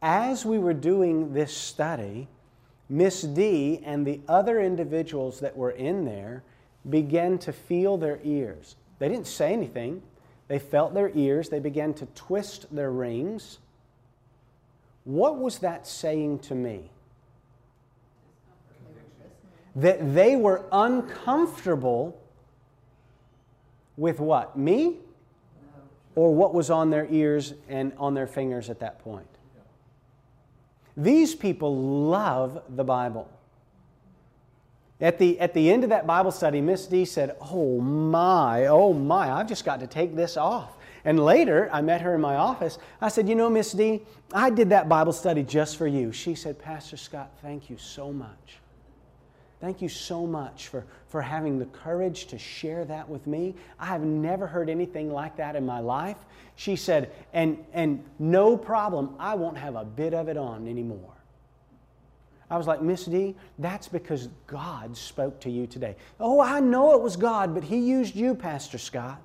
[0.01, 2.27] as we were doing this study,
[2.89, 6.43] Miss D and the other individuals that were in there
[6.89, 8.75] began to feel their ears.
[8.99, 10.01] They didn't say anything,
[10.47, 13.59] they felt their ears, they began to twist their rings.
[15.03, 16.89] What was that saying to me?
[19.75, 22.19] That they were uncomfortable
[23.95, 24.57] with what?
[24.57, 24.97] Me?
[26.15, 29.27] Or what was on their ears and on their fingers at that point?
[30.95, 31.75] These people
[32.09, 33.29] love the Bible.
[34.99, 38.93] At the, at the end of that Bible study, Miss D said, Oh my, oh
[38.93, 40.77] my, I've just got to take this off.
[41.05, 42.79] And later, I met her in my office.
[42.99, 44.01] I said, You know, Miss D,
[44.33, 46.11] I did that Bible study just for you.
[46.11, 48.57] She said, Pastor Scott, thank you so much.
[49.59, 53.55] Thank you so much for, for having the courage to share that with me.
[53.79, 56.17] I have never heard anything like that in my life.
[56.55, 61.16] She said, and, and no problem, I won't have a bit of it on anymore.
[62.49, 65.95] I was like, Miss D, that's because God spoke to you today.
[66.19, 69.21] Oh, I know it was God, but He used you, Pastor Scott.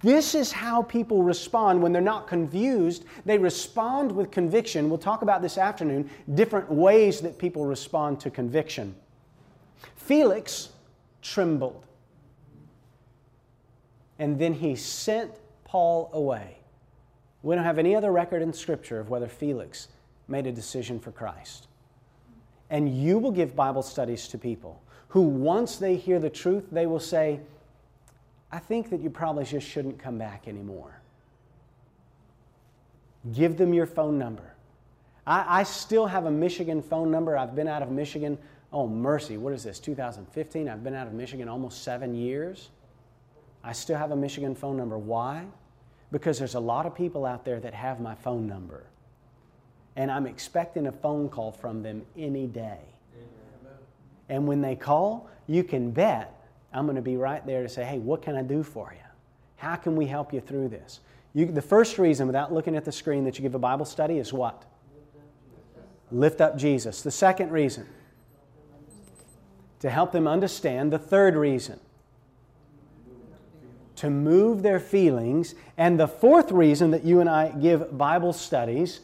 [0.00, 3.04] This is how people respond when they're not confused.
[3.26, 4.88] They respond with conviction.
[4.88, 8.94] We'll talk about this afternoon different ways that people respond to conviction.
[9.96, 10.70] Felix
[11.20, 11.84] trembled.
[14.18, 15.30] And then he sent
[15.64, 16.56] Paul away.
[17.42, 19.88] We don't have any other record in Scripture of whether Felix
[20.26, 21.68] made a decision for Christ.
[22.70, 26.86] And you will give Bible studies to people who, once they hear the truth, they
[26.86, 27.40] will say,
[28.50, 31.00] I think that you probably just shouldn't come back anymore.
[33.32, 34.54] Give them your phone number.
[35.26, 37.36] I, I, still have a Michigan phone number.
[37.36, 38.38] I've been out of Michigan,
[38.72, 40.68] oh, mercy, what is this, 2015?
[40.68, 42.68] I've been out of Michigan almost seven years.
[43.64, 44.96] I still have a Michigan phone number.
[44.96, 45.44] Why?
[46.12, 48.84] Because there's a lot of people out there that have my phone number.
[49.96, 52.80] And I'm expecting a phone call from them any day.
[54.28, 56.32] And when they call, you can bet
[56.72, 59.02] I'm going to be right there to say, hey, what can I do for you?
[59.56, 61.00] How can we help you through this?
[61.32, 64.18] You, the first reason, without looking at the screen, that you give a Bible study
[64.18, 64.64] is what?
[66.10, 67.02] Lift up Jesus.
[67.02, 67.86] The second reason,
[69.80, 70.92] to help them understand.
[70.92, 71.80] The third reason,
[73.96, 75.54] to move their feelings.
[75.78, 79.00] And the fourth reason that you and I give Bible studies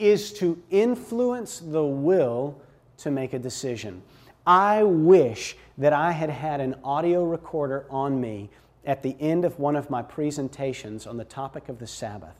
[0.00, 2.60] is to influence the will
[2.98, 4.02] to make a decision.
[4.46, 8.50] I wish that I had had an audio recorder on me
[8.84, 12.34] at the end of one of my presentations on the topic of the Sabbath.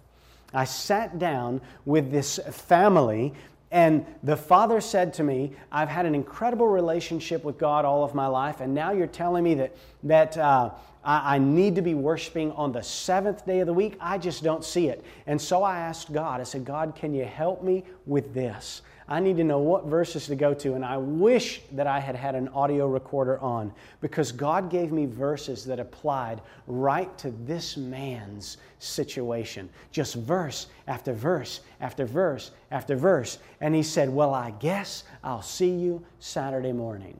[0.53, 3.35] I sat down with this family
[3.71, 8.15] and the father said to me, I've had an incredible relationship with God all of
[8.15, 10.71] my life, and now you're telling me that, that uh,
[11.05, 13.97] I, I need to be worshiping on the seventh day of the week.
[14.01, 15.05] I just don't see it.
[15.27, 18.83] And so I asked God, I said, God, can you help me with this?
[19.11, 22.15] I need to know what verses to go to, and I wish that I had
[22.15, 27.77] had an audio recorder on because God gave me verses that applied right to this
[27.77, 29.69] man's situation.
[29.91, 33.39] Just verse after verse after verse after verse.
[33.61, 37.19] And he said, Well, I guess I'll see you Saturday morning.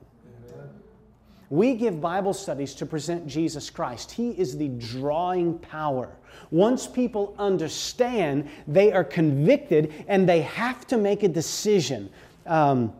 [1.51, 4.09] We give Bible studies to present Jesus Christ.
[4.09, 6.15] He is the drawing power.
[6.49, 12.09] Once people understand, they are convicted and they have to make a decision.
[12.47, 12.93] Um,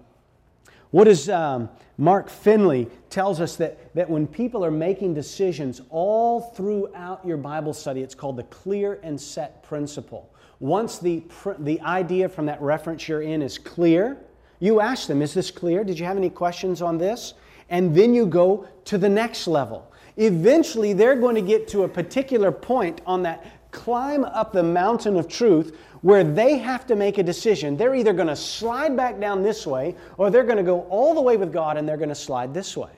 [0.90, 6.42] what does um, Mark Finley tells us that, that when people are making decisions all
[6.42, 10.30] throughout your Bible study, it's called the clear and set principle.
[10.60, 11.24] Once the,
[11.60, 14.18] the idea from that reference you're in is clear,
[14.60, 15.86] you ask them, Is this clear?
[15.86, 17.34] Did you have any questions on this?
[17.72, 19.92] And then you go to the next level.
[20.18, 25.16] Eventually, they're going to get to a particular point on that climb up the mountain
[25.16, 27.78] of truth where they have to make a decision.
[27.78, 31.16] They're either going to slide back down this way or they're going to go all
[31.16, 32.92] the way with God and they're going to slide this way.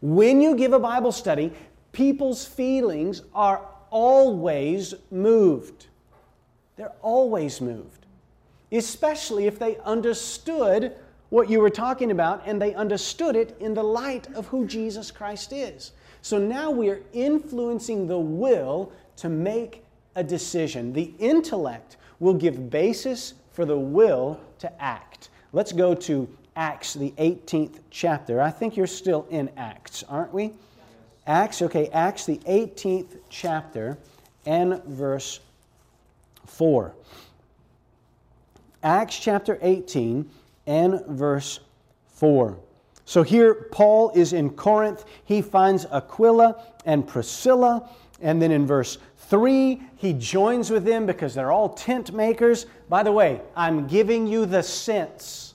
[0.00, 1.52] When you give a Bible study,
[1.92, 5.86] people's feelings are always moved.
[6.76, 8.06] They're always moved,
[8.70, 10.94] especially if they understood
[11.34, 15.10] what you were talking about and they understood it in the light of who Jesus
[15.10, 15.90] Christ is.
[16.22, 19.82] So now we are influencing the will to make
[20.14, 20.92] a decision.
[20.92, 25.30] The intellect will give basis for the will to act.
[25.52, 28.40] Let's go to Acts, the 18th chapter.
[28.40, 30.52] I think you're still in Acts, aren't we?
[31.26, 33.98] Acts, okay, Acts, the 18th chapter,
[34.46, 35.40] and verse
[36.46, 36.94] 4.
[38.84, 40.30] Acts chapter 18
[40.66, 41.60] and verse
[42.14, 42.58] 4.
[43.04, 45.04] So here, Paul is in Corinth.
[45.24, 47.88] He finds Aquila and Priscilla.
[48.22, 48.98] And then in verse
[49.28, 52.66] 3, he joins with them because they're all tent makers.
[52.88, 55.54] By the way, I'm giving you the sense.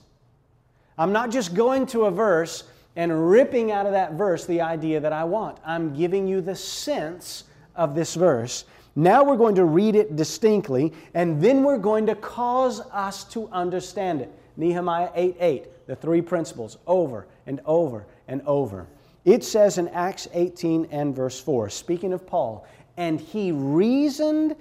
[0.96, 2.64] I'm not just going to a verse
[2.96, 5.58] and ripping out of that verse the idea that I want.
[5.64, 7.44] I'm giving you the sense
[7.74, 8.64] of this verse.
[8.96, 13.48] Now we're going to read it distinctly, and then we're going to cause us to
[13.48, 14.30] understand it.
[14.56, 18.86] Nehemiah 8 8, the three principles over and over and over.
[19.24, 24.56] It says in Acts 18 and verse 4, speaking of Paul, and he reasoned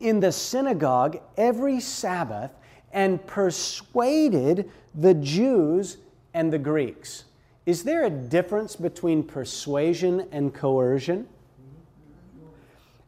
[0.00, 2.52] in the synagogue every Sabbath
[2.92, 5.98] and persuaded the Jews
[6.34, 7.24] and the Greeks.
[7.66, 11.28] Is there a difference between persuasion and coercion?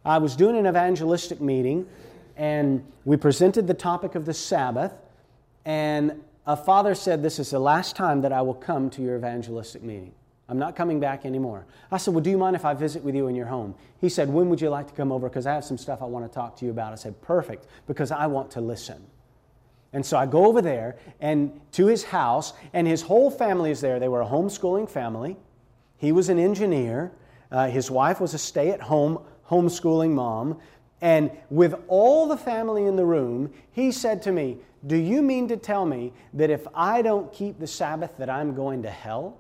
[0.04, 1.86] I was doing an evangelistic meeting
[2.36, 4.92] and we presented the topic of the Sabbath
[5.64, 9.16] and a father said, This is the last time that I will come to your
[9.16, 10.12] evangelistic meeting.
[10.48, 11.64] I'm not coming back anymore.
[11.92, 13.74] I said, Well, do you mind if I visit with you in your home?
[14.00, 15.28] He said, When would you like to come over?
[15.28, 16.92] Because I have some stuff I want to talk to you about.
[16.92, 19.06] I said, Perfect, because I want to listen.
[19.92, 23.80] And so I go over there and to his house, and his whole family is
[23.80, 23.98] there.
[23.98, 25.36] They were a homeschooling family.
[25.98, 27.12] He was an engineer.
[27.50, 30.58] Uh, his wife was a stay at home homeschooling mom.
[31.01, 35.48] And with all the family in the room, he said to me, Do you mean
[35.48, 39.38] to tell me that if I don't keep the Sabbath, that I'm going to hell?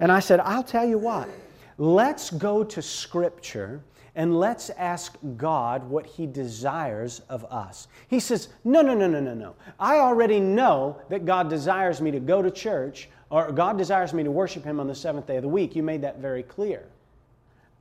[0.00, 1.28] And I said, I'll tell you what.
[1.76, 3.82] Let's go to Scripture
[4.14, 7.86] and let's ask God what He desires of us.
[8.08, 9.54] He says, No, no, no, no, no, no.
[9.78, 14.24] I already know that God desires me to go to church or God desires me
[14.24, 15.76] to worship Him on the seventh day of the week.
[15.76, 16.84] You made that very clear.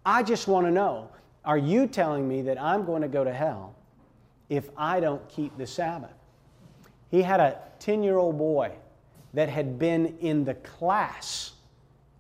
[0.06, 1.10] I just want to know
[1.46, 3.76] are you telling me that I'm going to go to hell
[4.50, 6.14] if I don't keep the Sabbath?
[7.10, 8.72] He had a 10 year old boy
[9.34, 11.54] that had been in the class,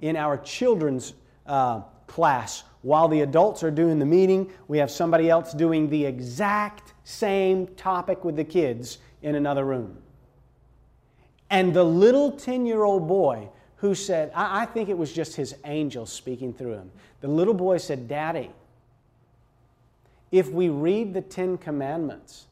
[0.01, 1.13] in our children's
[1.45, 4.51] uh, class, while the adults are doing the meeting.
[4.67, 9.97] We have somebody else doing the exact same topic with the kids in another room.
[11.49, 15.35] And the little 10 year old boy who said, I, I, think it was just
[15.35, 16.91] his angel speaking through him.
[17.21, 18.51] The little boy said, Daddy,
[20.31, 22.47] if we read the Ten Commandments,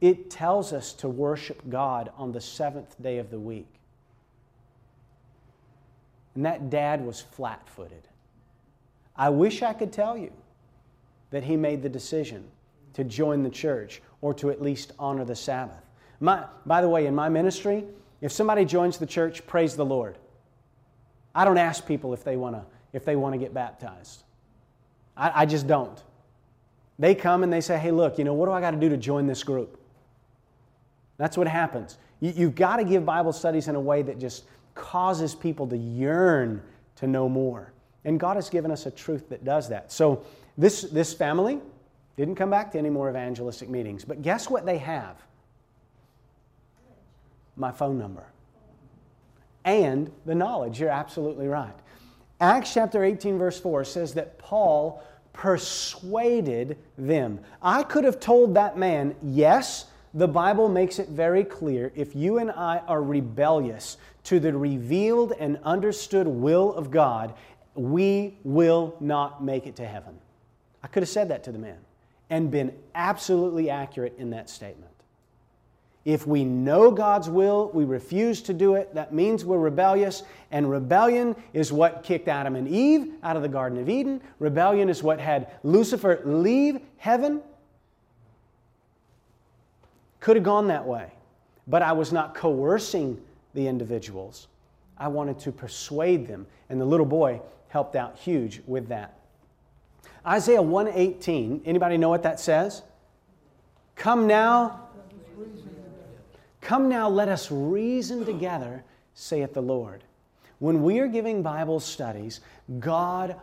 [0.00, 3.68] it tells us to worship God on the seventh day of the week.
[6.34, 8.06] And that dad was flat footed.
[9.16, 10.32] I wish I could tell you
[11.30, 12.44] that he made the decision
[12.94, 15.84] to join the church or to at least honor the Sabbath.
[16.20, 17.84] My, by the way, in my ministry,
[18.20, 20.16] if somebody joins the church, praise the Lord.
[21.34, 24.22] I don't ask people if they want to if they want to get baptized.
[25.16, 26.02] I, I just don't.
[26.98, 28.88] They come and they say, hey, look, you know, what do I got to do
[28.88, 29.80] to join this group?
[31.16, 31.96] That's what happens.
[32.20, 34.44] You, you've got to give Bible studies in a way that just
[34.74, 36.62] causes people to yearn
[36.96, 37.72] to know more.
[38.04, 39.92] And God has given us a truth that does that.
[39.92, 40.24] So
[40.56, 41.60] this, this family
[42.16, 44.04] didn't come back to any more evangelistic meetings.
[44.04, 45.16] But guess what they have?
[47.56, 48.24] My phone number.
[49.64, 50.80] And the knowledge.
[50.80, 51.74] You're absolutely right.
[52.40, 55.02] Acts chapter 18, verse 4 says that Paul
[55.38, 57.38] persuaded them.
[57.62, 62.38] I could have told that man, yes, the Bible makes it very clear if you
[62.38, 67.34] and I are rebellious to the revealed and understood will of God,
[67.76, 70.18] we will not make it to heaven.
[70.82, 71.78] I could have said that to the man
[72.30, 74.90] and been absolutely accurate in that statement.
[76.08, 80.22] If we know God's will, we refuse to do it, that means we're rebellious.
[80.50, 84.22] And rebellion is what kicked Adam and Eve out of the Garden of Eden.
[84.38, 87.42] Rebellion is what had Lucifer leave heaven.
[90.20, 91.12] Could have gone that way.
[91.66, 93.20] But I was not coercing
[93.52, 94.48] the individuals.
[94.96, 96.46] I wanted to persuade them.
[96.70, 99.18] And the little boy helped out huge with that.
[100.26, 102.80] Isaiah 118, anybody know what that says?
[103.94, 104.88] Come now,
[106.60, 108.84] come now, let us reason together,
[109.14, 110.04] saith the Lord.
[110.58, 112.40] When we are giving Bible studies,
[112.80, 113.36] God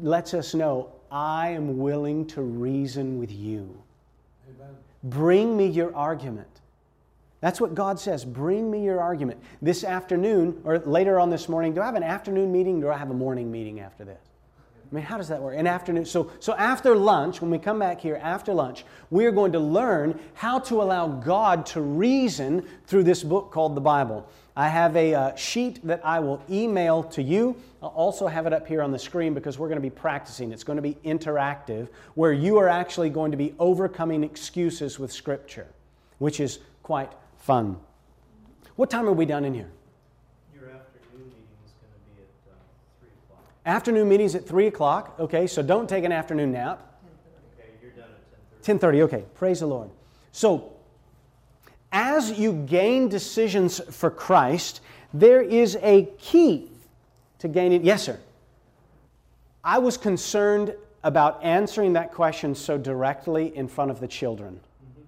[0.00, 3.82] lets us know, I am willing to reason with you.
[4.48, 4.74] Amen.
[5.04, 6.48] Bring me your argument.
[7.40, 8.24] That's what God says.
[8.24, 9.38] Bring me your argument.
[9.60, 12.80] This afternoon, or later on this morning, do I have an afternoon meeting?
[12.80, 14.18] Do I have a morning meeting after this?
[14.94, 15.56] I mean, how does that work?
[15.58, 16.04] An afternoon.
[16.04, 19.58] So, so after lunch, when we come back here after lunch, we are going to
[19.58, 24.24] learn how to allow God to reason through this book called the Bible.
[24.54, 27.56] I have a uh, sheet that I will email to you.
[27.82, 30.52] I'll also have it up here on the screen because we're going to be practicing.
[30.52, 35.10] It's going to be interactive, where you are actually going to be overcoming excuses with
[35.10, 35.66] Scripture,
[36.18, 37.78] which is quite fun.
[38.76, 39.70] What time are we done in here?
[40.54, 42.56] Your afternoon meeting is going to be at uh,
[43.00, 43.53] 3 o'clock.
[43.66, 45.14] Afternoon meeting's at 3 o'clock.
[45.18, 47.00] Okay, so don't take an afternoon nap.
[47.58, 48.80] Okay, you're done at 10.30.
[48.80, 49.24] 10.30, okay.
[49.34, 49.90] Praise the Lord.
[50.32, 50.72] So,
[51.92, 54.80] as you gain decisions for Christ,
[55.14, 56.70] there is a key
[57.38, 57.84] to gaining.
[57.84, 58.18] Yes, sir.
[59.62, 64.54] I was concerned about answering that question so directly in front of the children.
[64.54, 65.02] Mm-hmm.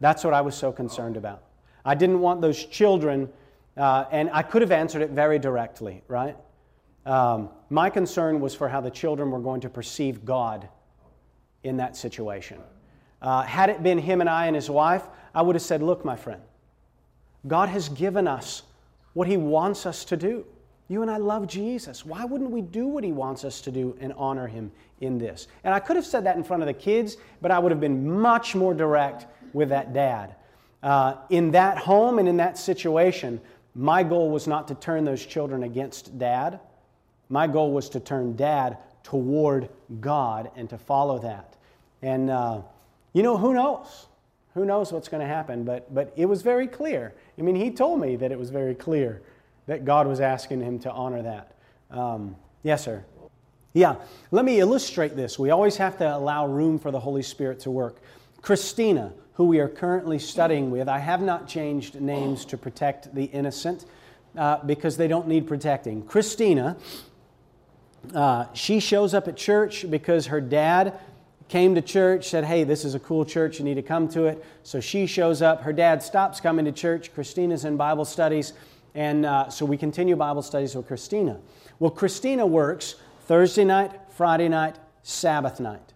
[0.00, 1.44] That's what I was so concerned about.
[1.84, 3.30] I didn't want those children,
[3.76, 6.36] uh, and I could have answered it very directly, right?
[7.06, 10.68] Um, my concern was for how the children were going to perceive God
[11.64, 12.60] in that situation.
[13.20, 15.02] Uh, had it been him and I and his wife,
[15.34, 16.40] I would have said, Look, my friend,
[17.48, 18.62] God has given us
[19.14, 20.46] what he wants us to do.
[20.86, 22.04] You and I love Jesus.
[22.06, 24.70] Why wouldn't we do what he wants us to do and honor him
[25.00, 25.48] in this?
[25.64, 27.80] And I could have said that in front of the kids, but I would have
[27.80, 30.36] been much more direct with that dad.
[30.80, 33.40] Uh, in that home and in that situation,
[33.74, 36.60] my goal was not to turn those children against dad.
[37.34, 39.68] My goal was to turn dad toward
[40.00, 41.56] God and to follow that.
[42.00, 42.60] And, uh,
[43.12, 44.06] you know, who knows?
[44.54, 45.64] Who knows what's going to happen?
[45.64, 47.12] But, but it was very clear.
[47.36, 49.20] I mean, he told me that it was very clear
[49.66, 51.56] that God was asking him to honor that.
[51.90, 53.04] Um, yes, sir.
[53.72, 53.96] Yeah,
[54.30, 55.36] let me illustrate this.
[55.36, 57.96] We always have to allow room for the Holy Spirit to work.
[58.42, 60.88] Christina, who we are currently studying with.
[60.88, 63.86] I have not changed names to protect the innocent
[64.38, 66.02] uh, because they don't need protecting.
[66.02, 66.76] Christina,
[68.14, 70.98] uh, she shows up at church because her dad
[71.48, 74.24] came to church, said, Hey, this is a cool church, you need to come to
[74.24, 74.44] it.
[74.62, 75.62] So she shows up.
[75.62, 77.14] Her dad stops coming to church.
[77.14, 78.54] Christina's in Bible studies.
[78.94, 81.40] And uh, so we continue Bible studies with Christina.
[81.78, 82.96] Well, Christina works
[83.26, 85.92] Thursday night, Friday night, Sabbath night.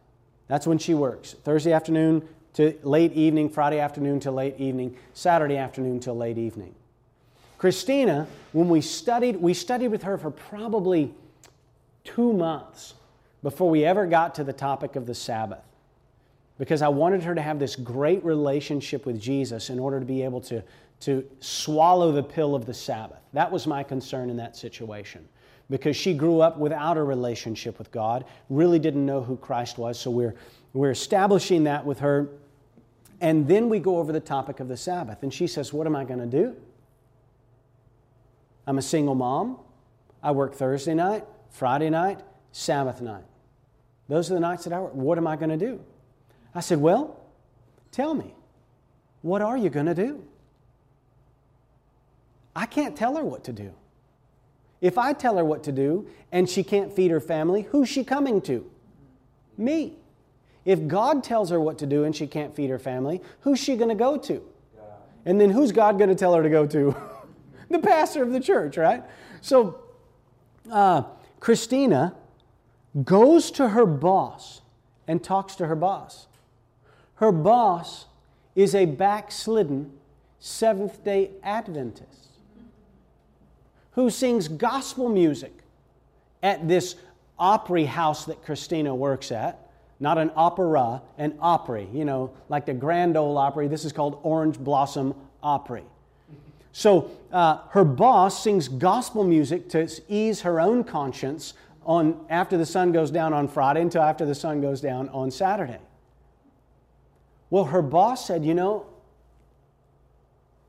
[0.49, 1.35] That's when she works.
[1.45, 6.75] Thursday afternoon to late evening, Friday afternoon to late evening, Saturday afternoon to late evening.
[7.59, 11.15] Christina, when we studied, we studied with her for probably
[12.15, 12.95] two months
[13.43, 15.65] before we ever got to the topic of the Sabbath.
[16.59, 20.23] Because I wanted her to have this great relationship with Jesus in order to be
[20.23, 20.63] able to,
[21.01, 23.21] to swallow the pill of the Sabbath.
[23.33, 25.29] That was my concern in that situation.
[25.71, 30.01] Because she grew up without a relationship with God, really didn't know who Christ was.
[30.01, 30.35] So we're,
[30.73, 32.29] we're establishing that with her.
[33.21, 35.23] And then we go over the topic of the Sabbath.
[35.23, 36.57] And she says, What am I going to do?
[38.67, 39.59] I'm a single mom.
[40.23, 42.21] I work Thursday night, Friday night,
[42.53, 43.25] Sabbath night.
[44.09, 44.95] Those are the nights that I work.
[44.95, 45.81] What am I going to do?
[46.55, 47.21] I said, Well,
[47.93, 48.35] tell me,
[49.23, 50.25] what are you going to do?
[52.57, 53.73] I can't tell her what to do.
[54.81, 58.05] If I tell her what to do and she can't feed her family, who's she
[58.05, 58.69] coming to?
[59.57, 59.95] Me.
[60.65, 63.77] If God tells her what to do and she can't feed her family, who's she
[63.77, 64.43] going to go to?
[65.25, 66.97] And then who's God going to tell her to go to?
[67.71, 69.03] the pastor of the church, right?
[69.41, 69.81] So,
[70.71, 71.03] uh,
[71.41, 72.14] Christina
[73.05, 74.62] goes to her boss
[75.07, 76.26] and talks to her boss.
[77.16, 78.07] Her boss
[78.55, 79.93] is a backslidden
[80.41, 82.28] Seventh day Adventist
[83.99, 85.53] who sings gospel music
[86.41, 86.95] at this
[87.36, 89.70] Opry house that Christina works at.
[89.99, 93.66] Not an opera, an Opry, you know, like the Grand Ole Opry.
[93.66, 95.82] This is called Orange Blossom Opry.
[96.79, 101.55] So uh, her boss sings gospel music to ease her own conscience
[101.85, 105.33] on after the sun goes down on Friday until after the sun goes down on
[105.33, 105.81] Saturday.
[107.51, 108.87] Well, her boss said, You know,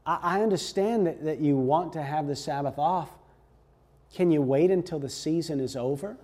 [0.03, 3.11] I, I understand that, that you want to have the Sabbath off.
[4.11, 6.17] Can you wait until the season is over?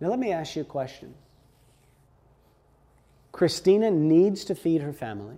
[0.00, 1.12] Now, let me ask you a question.
[3.32, 5.36] Christina needs to feed her family.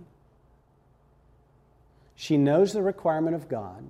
[2.19, 3.89] She knows the requirement of God.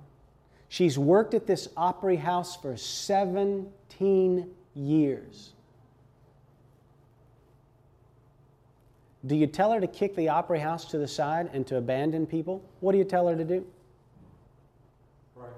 [0.68, 5.52] She's worked at this Opry house for 17 years.
[9.26, 12.24] Do you tell her to kick the Opry house to the side and to abandon
[12.24, 12.62] people?
[12.78, 13.66] What do you tell her to do?
[15.34, 15.50] Right.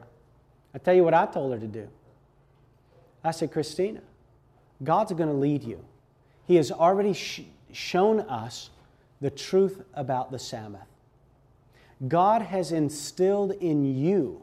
[0.74, 1.86] I tell you what I told her to do.
[3.22, 4.00] I said, Christina,
[4.82, 5.84] God's going to lead you.
[6.46, 8.70] He has already sh- shown us
[9.20, 10.86] the truth about the Sabbath.
[12.08, 14.42] God has instilled in you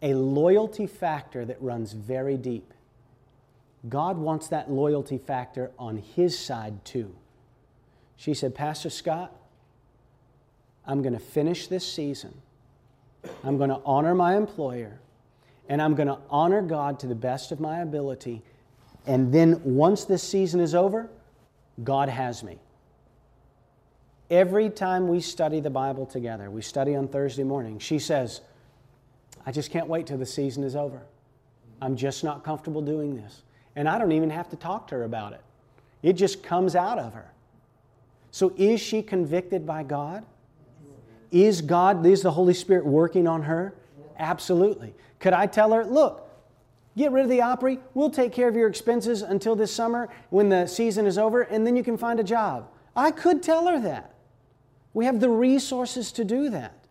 [0.00, 2.72] a loyalty factor that runs very deep.
[3.88, 7.14] God wants that loyalty factor on His side too.
[8.16, 9.34] She said, Pastor Scott,
[10.86, 12.34] I'm going to finish this season.
[13.42, 15.00] I'm going to honor my employer,
[15.68, 18.42] and I'm going to honor God to the best of my ability.
[19.06, 21.08] And then once this season is over,
[21.82, 22.58] God has me.
[24.30, 28.40] Every time we study the Bible together, we study on Thursday morning, she says,
[29.44, 31.02] I just can't wait till the season is over.
[31.82, 33.42] I'm just not comfortable doing this.
[33.76, 35.42] And I don't even have to talk to her about it,
[36.02, 37.30] it just comes out of her.
[38.30, 40.24] So, is she convicted by God?
[41.30, 43.74] Is God, is the Holy Spirit working on her?
[44.18, 44.94] Absolutely.
[45.18, 46.28] Could I tell her, look,
[46.96, 50.48] get rid of the Opry, we'll take care of your expenses until this summer when
[50.48, 52.68] the season is over, and then you can find a job?
[52.96, 54.13] I could tell her that.
[54.94, 56.84] We have the resources to do that.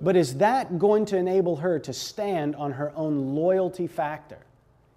[0.00, 4.38] But is that going to enable her to stand on her own loyalty factor?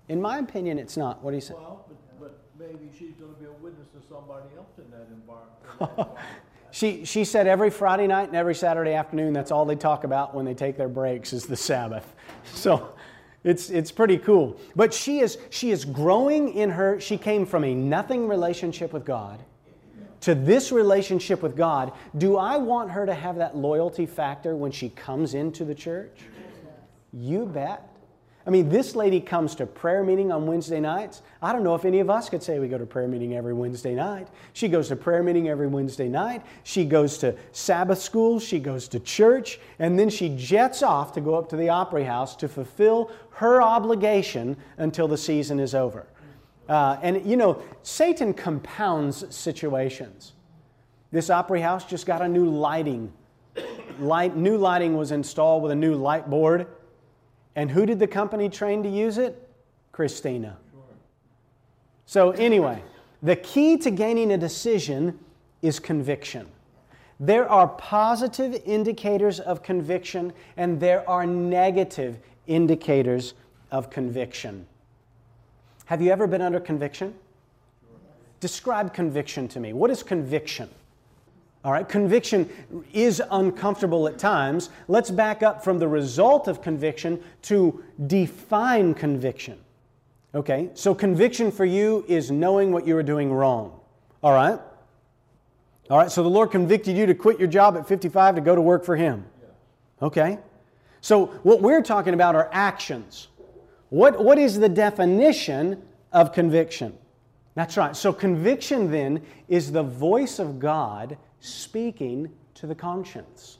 [0.10, 1.24] In my opinion, it's not.
[1.24, 1.54] What do you say?
[1.54, 5.08] Well, but, but maybe she's going to be a witness to somebody else in that
[5.12, 6.18] environment.
[6.72, 10.34] she, she said every Friday night and every Saturday afternoon, that's all they talk about
[10.34, 12.14] when they take their breaks is the Sabbath.
[12.54, 12.96] So
[13.44, 14.58] it's, it's pretty cool.
[14.76, 19.06] But she is, she is growing in her, she came from a nothing relationship with
[19.06, 19.44] God
[20.22, 24.72] to this relationship with God, do I want her to have that loyalty factor when
[24.72, 26.26] she comes into the church?
[27.14, 27.88] You bet.
[28.48, 31.22] I mean, this lady comes to prayer meeting on Wednesday nights.
[31.42, 33.54] I don't know if any of us could say we go to prayer meeting every
[33.54, 34.30] Wednesday night.
[34.54, 36.44] She goes to prayer meeting every Wednesday night.
[36.64, 38.40] She goes to Sabbath school.
[38.40, 39.60] She goes to church.
[39.80, 43.62] And then she jets off to go up to the Opry House to fulfill her
[43.62, 46.08] obligation until the season is over.
[46.68, 50.34] Uh, and you know, Satan compounds situations.
[51.12, 53.12] This Opry House just got a new lighting.
[54.00, 56.68] Light, new lighting was installed with a new light board.
[57.56, 59.50] And who did the company train to use it?
[59.92, 60.58] Christina.
[62.06, 62.84] So, anyway,
[63.24, 65.18] the key to gaining a decision
[65.62, 66.48] is conviction.
[67.20, 73.34] There are positive indicators of conviction, and there are negative indicators
[73.72, 74.68] of conviction.
[75.88, 77.16] Have you ever been under conviction?
[78.42, 79.72] Describe conviction to me.
[79.72, 80.70] What is conviction?
[81.64, 82.50] All right, conviction
[82.92, 84.70] is uncomfortable at times.
[84.90, 89.58] Let's back up from the result of conviction to define conviction.
[90.36, 93.80] Okay, so conviction for you is knowing what you are doing wrong.
[94.22, 94.60] All right?
[95.90, 98.56] All right, so the Lord convicted you to quit your job at 55 to go
[98.56, 99.26] to work for Him.
[100.02, 100.38] Okay?
[101.00, 103.30] So what we're talking about are actions.
[103.90, 105.82] What, what is the definition
[106.12, 106.98] of conviction?
[107.56, 107.96] That's right.
[107.96, 113.58] So conviction then is the voice of God speaking to the conscience.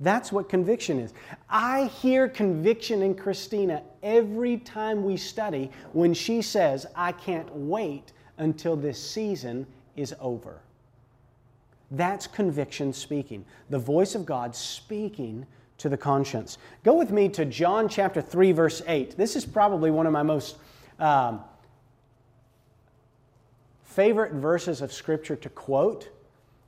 [0.00, 1.14] That's what conviction is.
[1.48, 8.12] I hear conviction in Christina every time we study when she says, I can't wait
[8.38, 9.66] until this season
[9.96, 10.60] is over.
[11.92, 15.46] That's conviction speaking, the voice of God speaking
[15.78, 16.58] to the conscience.
[16.84, 19.16] Go with me to John chapter 3, verse 8.
[19.16, 20.56] This is probably one of my most
[20.98, 21.40] um,
[23.84, 26.08] favorite verses of Scripture to quote.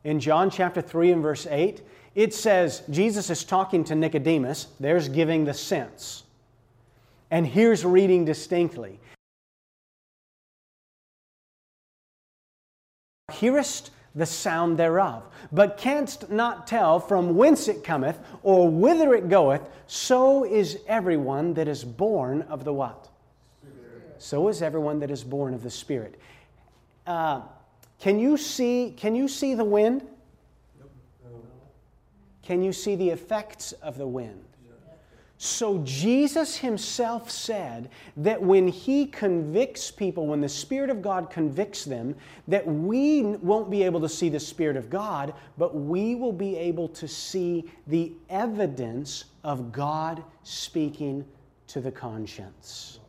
[0.04, 1.82] In John chapter 3 and verse 8,
[2.14, 4.68] it says Jesus is talking to Nicodemus.
[4.78, 6.24] There's giving the sense.
[7.30, 9.00] And here's reading distinctly
[13.32, 19.28] Hearest the sound thereof, but canst not tell from whence it cometh or whither it
[19.28, 23.08] goeth, so is everyone that is born of the what?
[23.60, 24.14] Spirit.
[24.18, 26.20] So is everyone that is born of the Spirit.
[27.06, 27.42] Uh,
[27.98, 28.94] can you see?
[28.96, 30.06] Can you see the wind?
[32.42, 34.44] Can you see the effects of the wind?
[35.44, 41.84] So, Jesus himself said that when he convicts people, when the Spirit of God convicts
[41.84, 42.14] them,
[42.48, 46.56] that we won't be able to see the Spirit of God, but we will be
[46.56, 51.26] able to see the evidence of God speaking
[51.66, 53.00] to the conscience.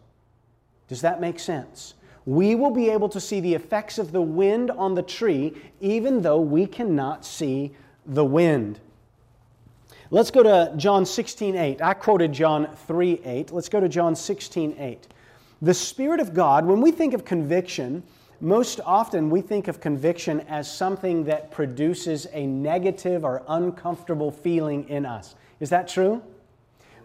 [0.90, 1.94] Does that make sense?
[2.26, 6.22] We will be able to see the effects of the wind on the tree, even
[6.22, 7.72] though we cannot see
[8.06, 8.82] the wind.
[10.12, 11.82] Let's go to John 16 8.
[11.82, 13.52] I quoted John 3 8.
[13.52, 15.08] Let's go to John 16 8.
[15.62, 18.04] The Spirit of God, when we think of conviction,
[18.40, 24.88] most often we think of conviction as something that produces a negative or uncomfortable feeling
[24.90, 25.36] in us.
[25.60, 26.22] Is that true?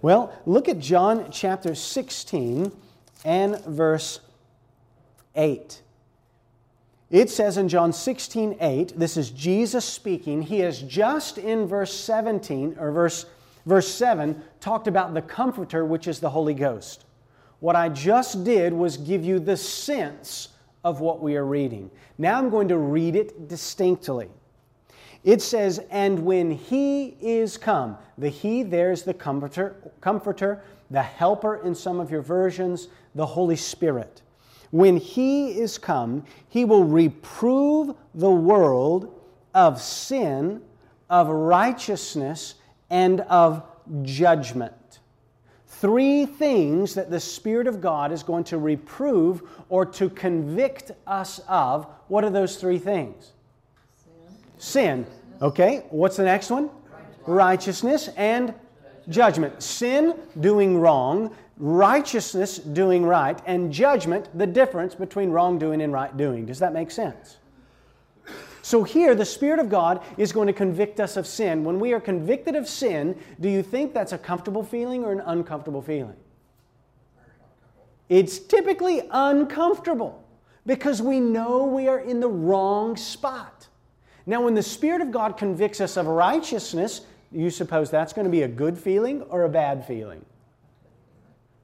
[0.03, 2.73] Well, look at John chapter 16
[3.25, 4.21] and verse
[5.35, 5.83] 8.
[7.11, 10.43] It says in John 16, 8, this is Jesus speaking.
[10.43, 13.27] He has just in verse 17, or verse,
[13.67, 17.05] verse 7, talked about the Comforter, which is the Holy Ghost.
[17.59, 20.49] What I just did was give you the sense
[20.85, 21.91] of what we are reading.
[22.17, 24.29] Now I'm going to read it distinctly.
[25.25, 31.57] It says, And when He is come, the He there's the Comforter, Comforter, the Helper
[31.57, 34.23] in some of your versions, the Holy Spirit.
[34.71, 39.21] When he is come, he will reprove the world
[39.55, 40.63] of sin,
[41.09, 42.55] of righteousness,
[42.89, 43.65] and of
[44.03, 45.01] judgment.
[45.67, 51.41] Three things that the Spirit of God is going to reprove or to convict us
[51.49, 51.87] of.
[52.09, 53.33] What are those three things?
[54.59, 55.07] Sin.
[55.41, 56.69] Okay, what's the next one?
[57.27, 58.55] Righteousness and
[59.09, 59.63] judgment.
[59.63, 66.47] Sin, doing wrong righteousness, doing right, and judgment, the difference between wrongdoing and right doing.
[66.47, 67.37] Does that make sense?
[68.63, 71.63] So here, the Spirit of God is going to convict us of sin.
[71.65, 75.21] When we are convicted of sin, do you think that's a comfortable feeling or an
[75.21, 76.17] uncomfortable feeling?
[78.09, 80.25] It's typically uncomfortable
[80.67, 83.69] because we know we are in the wrong spot.
[84.27, 87.03] Now, when the Spirit of God convicts us of righteousness,
[87.33, 90.25] you suppose that's going to be a good feeling or a bad feeling?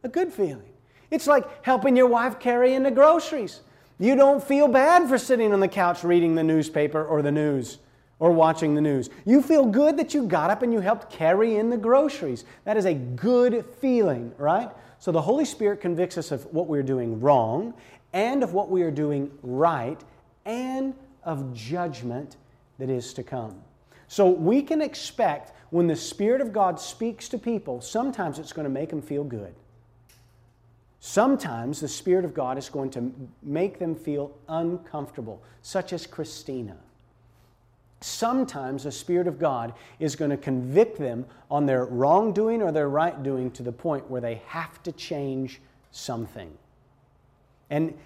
[0.06, 0.72] A good feeling.
[1.10, 3.60] It's like helping your wife carry in the groceries.
[3.98, 7.78] You don't feel bad for sitting on the couch reading the newspaper or the news
[8.18, 9.10] or watching the news.
[9.24, 12.44] You feel good that you got up and you helped carry in the groceries.
[12.64, 14.70] That is a good feeling, right?
[14.98, 17.74] So the Holy Spirit convicts us of what we're doing wrong
[18.12, 20.02] and of what we are doing right
[20.46, 20.94] and
[21.24, 22.36] of judgment
[22.78, 23.60] that is to come.
[24.08, 28.64] So we can expect when the Spirit of God speaks to people, sometimes it's going
[28.64, 29.54] to make them feel good.
[31.06, 36.76] Sometimes the Spirit of God is going to make them feel uncomfortable, such as Christina.
[38.00, 42.88] Sometimes the Spirit of God is going to convict them on their wrongdoing or their
[42.88, 45.60] right doing to the point where they have to change
[45.92, 46.50] something.
[47.70, 47.96] And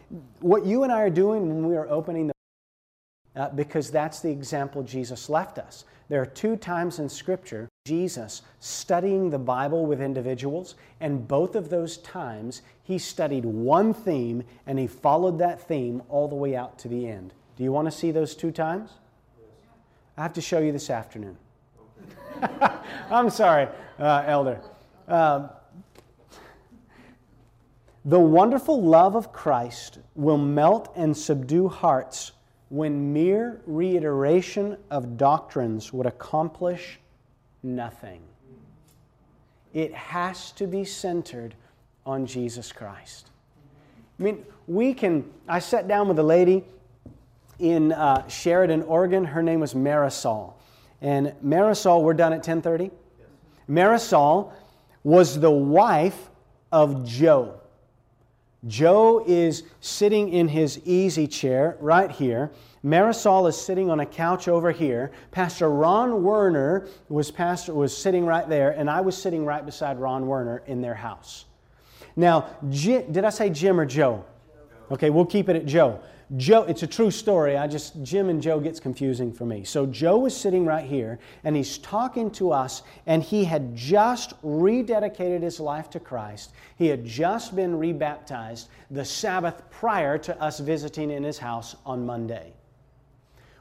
[0.40, 2.34] what you and I are doing when we are opening the
[3.36, 5.84] uh, because that's the example Jesus left us.
[6.08, 11.70] There are two times in Scripture Jesus studying the Bible with individuals, and both of
[11.70, 16.78] those times he studied one theme and he followed that theme all the way out
[16.80, 17.32] to the end.
[17.56, 18.90] Do you want to see those two times?
[20.16, 21.36] I have to show you this afternoon.
[23.10, 23.68] I'm sorry,
[23.98, 24.60] uh, Elder.
[25.06, 25.48] Uh,
[28.04, 32.32] the wonderful love of Christ will melt and subdue hearts
[32.70, 36.98] when mere reiteration of doctrines would accomplish
[37.62, 38.22] nothing.
[39.74, 41.54] It has to be centered
[42.06, 43.30] on Jesus Christ.
[44.18, 45.30] I mean, we can.
[45.48, 46.64] I sat down with a lady
[47.58, 49.24] in uh, Sheridan, Oregon.
[49.24, 50.54] Her name was Marisol.
[51.00, 52.90] And Marisol, we're done at 10:30.
[53.68, 54.52] Marisol
[55.02, 56.30] was the wife
[56.72, 57.59] of Joe.
[58.66, 62.50] Joe is sitting in his easy chair right here.
[62.84, 65.12] Marisol is sitting on a couch over here.
[65.30, 69.98] Pastor Ron Werner was, pastor, was sitting right there, and I was sitting right beside
[69.98, 71.46] Ron Werner in their house.
[72.16, 74.24] Now, did I say Jim or Joe?
[74.90, 76.00] Okay, we'll keep it at Joe.
[76.36, 77.56] Joe, it's a true story.
[77.56, 79.64] I just, Jim and Joe gets confusing for me.
[79.64, 84.40] So Joe was sitting right here and he's talking to us, and he had just
[84.42, 86.52] rededicated his life to Christ.
[86.76, 92.06] He had just been rebaptized the Sabbath prior to us visiting in his house on
[92.06, 92.52] Monday.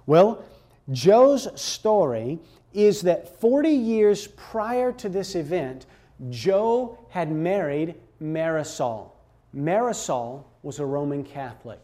[0.05, 0.43] Well,
[0.91, 2.39] Joe's story
[2.73, 5.87] is that 40 years prior to this event,
[6.29, 9.11] Joe had married Marisol.
[9.55, 11.79] Marisol was a Roman Catholic.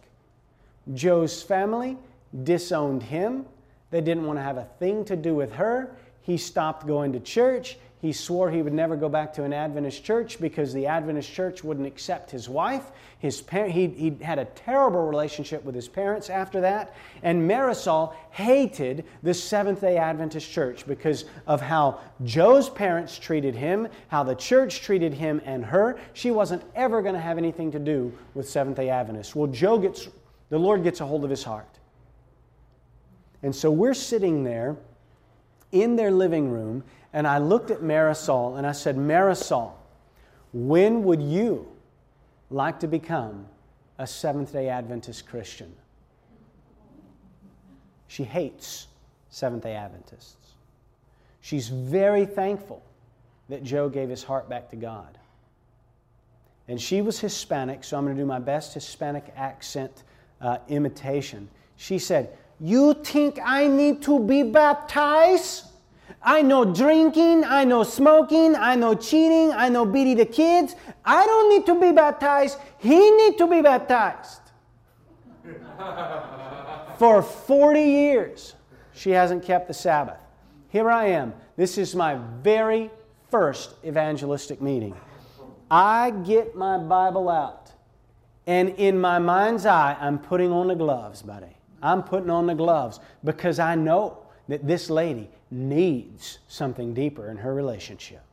[0.94, 1.98] Joe's family
[2.44, 3.46] disowned him.
[3.92, 5.96] They didn't want to have a thing to do with her.
[6.22, 7.78] He stopped going to church.
[8.02, 11.64] He swore he would never go back to an Adventist church because the Adventist church
[11.64, 12.92] wouldn't accept his wife.
[13.18, 16.94] His par- he, he had a terrible relationship with his parents after that.
[17.24, 23.88] And Marisol hated the Seventh day Adventist church because of how Joe's parents treated him,
[24.10, 25.98] how the church treated him and her.
[26.14, 29.36] She wasn't ever going to have anything to do with Seventh day Adventists.
[29.36, 30.10] Well, Joe gets
[30.50, 31.80] the Lord gets a hold of his heart.
[33.44, 34.76] And so we're sitting there
[35.72, 36.84] in their living room,
[37.14, 39.74] and I looked at Marisol and I said, Marisol,
[40.54, 41.68] when would you
[42.50, 43.48] like to become
[43.98, 45.74] a Seventh day Adventist Christian?
[48.08, 48.88] She hates
[49.30, 50.36] Seventh day Adventists.
[51.42, 52.82] She's very thankful
[53.50, 55.18] that Joe gave his heart back to God.
[56.68, 60.04] And she was Hispanic, so I'm going to do my best Hispanic accent
[60.46, 61.50] uh, imitation.
[61.76, 65.66] She said, You think I need to be baptized?
[66.22, 70.76] I know drinking, I know smoking, I know cheating, I know beating the kids.
[71.04, 72.58] I don't need to be baptized.
[72.78, 74.42] He need to be baptized.
[76.98, 78.56] For 40 years,
[78.94, 80.18] she hasn't kept the Sabbath.
[80.70, 81.34] Here I am.
[81.58, 82.90] This is my very
[83.30, 84.96] first evangelistic meeting.
[85.70, 87.65] I get my Bible out.
[88.48, 91.58] And in my mind's eye, I'm putting on the gloves, buddy.
[91.82, 97.38] I'm putting on the gloves because I know that this lady needs something deeper in
[97.38, 98.24] her relationship.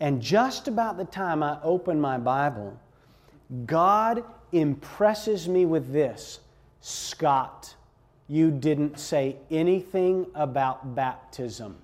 [0.00, 2.78] And just about the time I open my Bible,
[3.64, 6.40] God impresses me with this
[6.80, 7.74] Scott,
[8.28, 11.76] you didn't say anything about baptism.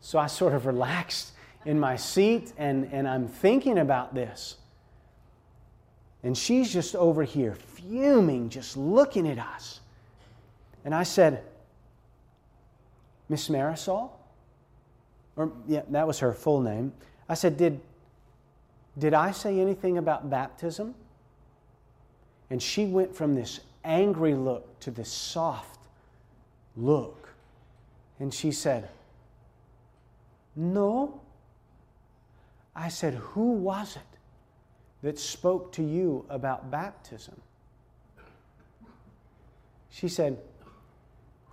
[0.00, 1.32] So I sort of relaxed
[1.68, 4.56] in my seat and, and I'm thinking about this.
[6.22, 9.80] And she's just over here, fuming, just looking at us.
[10.86, 11.42] And I said,
[13.28, 14.08] Miss Marisol?
[15.36, 16.90] Or, yeah, that was her full name.
[17.28, 17.80] I said, Did,
[18.96, 20.94] did I say anything about baptism?
[22.48, 25.78] And she went from this angry look to this soft
[26.78, 27.28] look.
[28.18, 28.88] And she said,
[30.56, 31.20] No,
[32.78, 34.18] I said, Who was it
[35.02, 37.34] that spoke to you about baptism?
[39.90, 40.38] She said,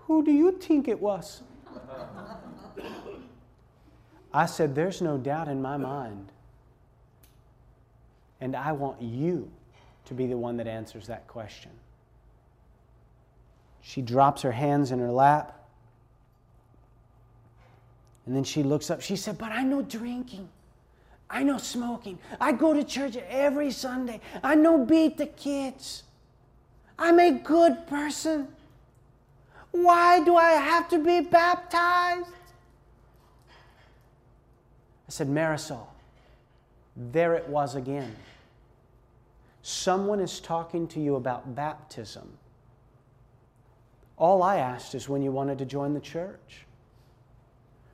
[0.05, 1.41] Who do you think it was?
[4.31, 6.31] I said, There's no doubt in my mind.
[8.39, 9.49] And I want you
[10.05, 11.71] to be the one that answers that question.
[13.81, 15.67] She drops her hands in her lap.
[18.27, 19.01] And then she looks up.
[19.01, 20.49] She said, But I know drinking.
[21.35, 22.17] I know smoking.
[22.39, 24.21] I go to church every Sunday.
[24.41, 26.03] I know beat the kids.
[26.97, 28.47] I'm a good person.
[29.71, 32.29] Why do I have to be baptized?
[33.49, 35.87] I said, Marisol,
[36.95, 38.15] there it was again.
[39.61, 42.29] Someone is talking to you about baptism.
[44.15, 46.65] All I asked is when you wanted to join the church.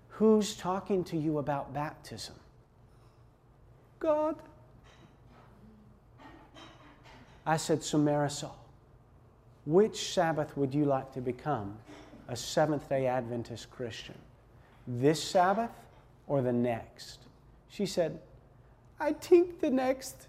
[0.10, 2.36] Who's talking to you about baptism?
[4.02, 4.36] God.
[7.46, 8.52] I said, So, Marisol,
[9.66, 11.78] which Sabbath would you like to become
[12.28, 14.16] a Seventh day Adventist Christian?
[14.86, 15.72] This Sabbath
[16.28, 17.20] or the next?
[17.70, 18.20] She said,
[19.00, 20.28] I think the next.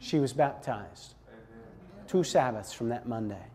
[0.00, 1.14] She was baptized
[2.14, 3.46] two Sabbaths from that Monday.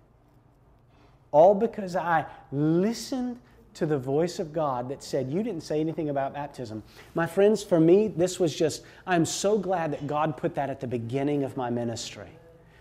[1.31, 3.39] All because I listened
[3.75, 6.83] to the voice of God that said, You didn't say anything about baptism.
[7.15, 10.79] My friends, for me, this was just, I'm so glad that God put that at
[10.79, 12.29] the beginning of my ministry.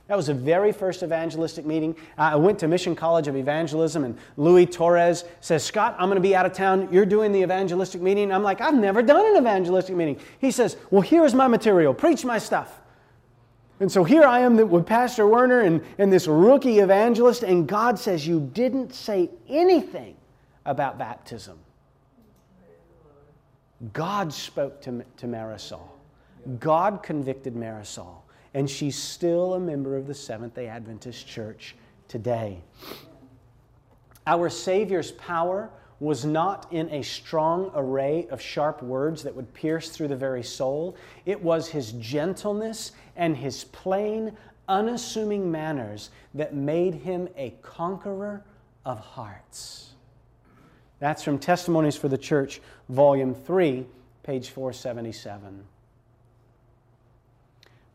[0.08, 1.94] That was the very first evangelistic meeting.
[2.16, 6.26] I went to Mission College of Evangelism, and Louis Torres says, Scott, I'm going to
[6.26, 6.88] be out of town.
[6.90, 8.32] You're doing the evangelistic meeting.
[8.32, 10.18] I'm like, I've never done an evangelistic meeting.
[10.40, 11.92] He says, Well, here's my material.
[11.92, 12.80] Preach my stuff.
[13.80, 17.98] And so here I am with Pastor Werner and, and this rookie evangelist, and God
[17.98, 20.16] says, You didn't say anything
[20.68, 21.58] about baptism.
[23.92, 25.88] God spoke to, to Marisol.
[26.60, 28.18] God convicted Marisol
[28.54, 31.74] and she's still a member of the Seventh day Adventist Church
[32.06, 32.60] today.
[34.26, 39.90] Our Savior's power was not in a strong array of sharp words that would pierce
[39.90, 40.96] through the very soul.
[41.26, 44.36] It was his gentleness and his plain,
[44.68, 48.44] unassuming manners that made him a conqueror
[48.84, 49.94] of hearts.
[51.00, 53.86] That's from Testimonies for the Church, Volume 3,
[54.22, 55.64] page 477.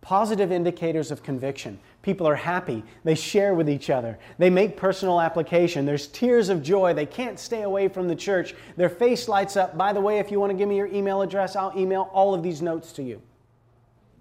[0.01, 1.79] Positive indicators of conviction.
[2.01, 2.83] People are happy.
[3.05, 4.19] They share with each other.
[4.37, 5.85] They make personal application.
[5.85, 6.93] There's tears of joy.
[6.93, 8.53] They can't stay away from the church.
[8.75, 9.77] Their face lights up.
[9.77, 12.33] By the way, if you want to give me your email address, I'll email all
[12.33, 13.21] of these notes to you.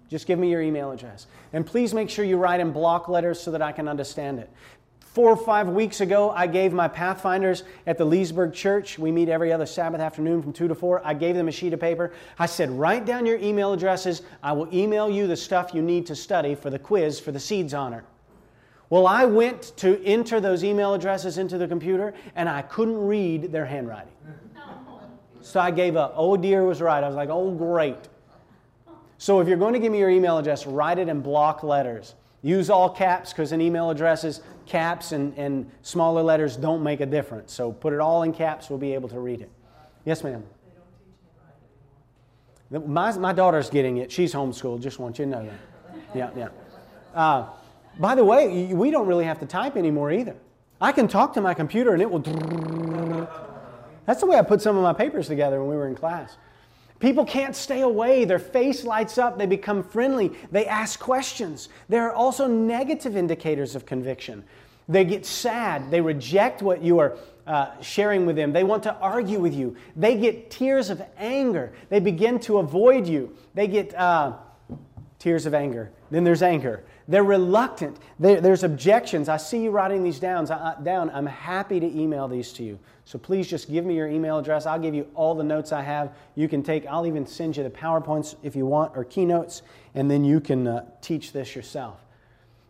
[0.07, 1.27] Just give me your email address.
[1.51, 4.49] And please make sure you write in block letters so that I can understand it.
[5.13, 8.97] Four or five weeks ago, I gave my Pathfinders at the Leesburg Church.
[8.97, 11.05] We meet every other Sabbath afternoon from 2 to 4.
[11.05, 12.13] I gave them a sheet of paper.
[12.39, 14.23] I said, Write down your email addresses.
[14.41, 17.39] I will email you the stuff you need to study for the quiz for the
[17.39, 18.03] Seeds Honor.
[18.89, 23.51] Well, I went to enter those email addresses into the computer and I couldn't read
[23.51, 24.13] their handwriting.
[25.41, 26.15] So I gave up.
[26.17, 27.03] Oh, dear was right.
[27.03, 28.09] I was like, Oh, great.
[29.19, 32.15] So if you're going to give me your email address, write it in block letters.
[32.43, 37.05] Use all caps because in email addresses, caps and, and smaller letters don't make a
[37.05, 37.53] difference.
[37.53, 39.49] So put it all in caps, we'll be able to read it.
[40.05, 40.43] Yes, ma'am.
[42.69, 44.11] My, my daughter's getting it.
[44.11, 44.81] She's homeschooled.
[44.81, 45.59] Just want you to know that.
[46.13, 46.49] Yeah, yeah.
[47.15, 47.47] Uh,
[47.97, 50.35] by the way, we don't really have to type anymore either.
[50.81, 52.19] I can talk to my computer and it will.
[54.05, 56.35] That's the way I put some of my papers together when we were in class.
[57.03, 58.23] People can't stay away.
[58.23, 59.37] Their face lights up.
[59.37, 60.31] They become friendly.
[60.53, 61.67] They ask questions.
[61.89, 64.41] There are also negative indicators of conviction.
[64.87, 65.91] They get sad.
[65.91, 68.53] They reject what you are uh, sharing with them.
[68.53, 69.75] They want to argue with you.
[69.97, 71.73] They get tears of anger.
[71.89, 73.35] They begin to avoid you.
[73.53, 74.37] They get uh,
[75.23, 75.89] tears of anger.
[76.11, 76.83] Then there's anger.
[77.07, 77.97] They're reluctant.
[78.19, 79.29] there's objections.
[79.29, 80.45] I see you writing these down.
[80.83, 81.09] down.
[81.11, 82.77] I'm happy to email these to you.
[83.05, 84.65] So please just give me your email address.
[84.65, 86.13] I'll give you all the notes I have.
[86.35, 89.61] You can take, I'll even send you the PowerPoints if you want, or keynotes,
[89.95, 92.01] and then you can uh, teach this yourself.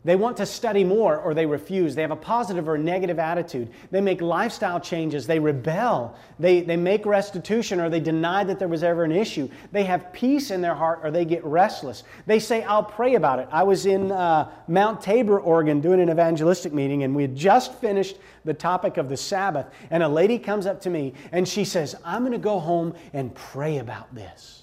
[0.06, 1.96] They want to study more or they refuse.
[1.96, 3.70] They have a positive or negative attitude.
[3.90, 5.26] They make lifestyle changes.
[5.26, 6.16] They rebel.
[6.40, 9.50] They, they make restitution or they deny that there was ever an issue.
[9.72, 12.04] They have peace in their heart or they get restless.
[12.26, 13.48] They say, I'll pray about it.
[13.50, 17.74] I was in uh, Mount Tabor, Oregon, doing an evangelistic meeting, and we had just
[17.76, 19.68] finished the topic of the Sabbath.
[19.90, 22.94] And a lady comes up to me and she says, I'm going to go home
[23.14, 24.63] and pray about this.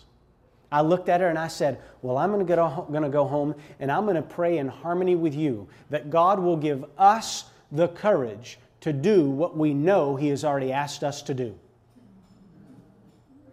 [0.73, 4.05] I looked at her and I said, Well, I'm going to go home and I'm
[4.05, 8.93] going to pray in harmony with you that God will give us the courage to
[8.93, 11.59] do what we know He has already asked us to do.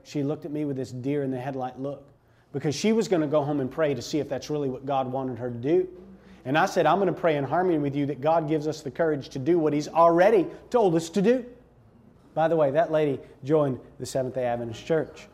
[0.04, 2.06] She looked at me with this deer in the headlight look
[2.54, 4.86] because she was going to go home and pray to see if that's really what
[4.86, 5.88] God wanted her to do.
[6.46, 8.82] And I said, I'm going to pray in harmony with you that God gives us
[8.82, 11.46] the courage to do what He's already told us to do.
[12.34, 15.28] By the way, that lady joined the Seventh day Adventist Church.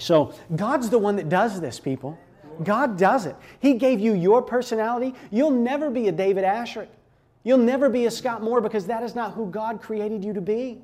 [0.00, 2.18] So God's the one that does this, people.
[2.64, 3.36] God does it.
[3.60, 5.14] He gave you your personality.
[5.30, 6.88] You'll never be a David Asscherick.
[7.42, 10.40] You'll never be a Scott Moore because that is not who God created you to
[10.40, 10.82] be.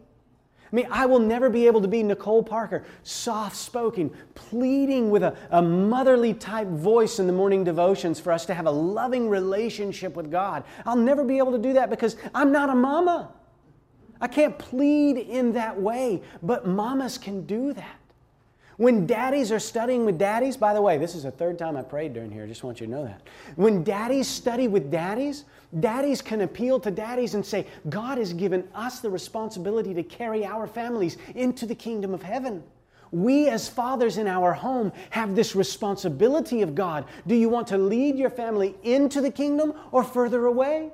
[0.72, 5.22] I mean, I will never be able to be Nicole Parker, soft spoken, pleading with
[5.22, 9.28] a, a, motherly type voice in the morning devotions for us to have a loving
[9.28, 10.64] relationship with God.
[10.84, 13.30] I'll never be able to do that because I'm not a mama.
[14.20, 17.98] I can't plead in that way, but mamas can do that.
[18.76, 21.82] When daddies are studying with daddies, by the way, this is the third time I
[21.82, 23.22] prayed during here, I just want you to know that.
[23.56, 25.44] When daddies study with daddies,
[25.80, 30.44] daddies can appeal to daddies and say, God has given us the responsibility to carry
[30.44, 32.62] our families into the kingdom of heaven.
[33.12, 37.06] We, as fathers in our home, have this responsibility of God.
[37.26, 40.90] Do you want to lead your family into the kingdom or further away?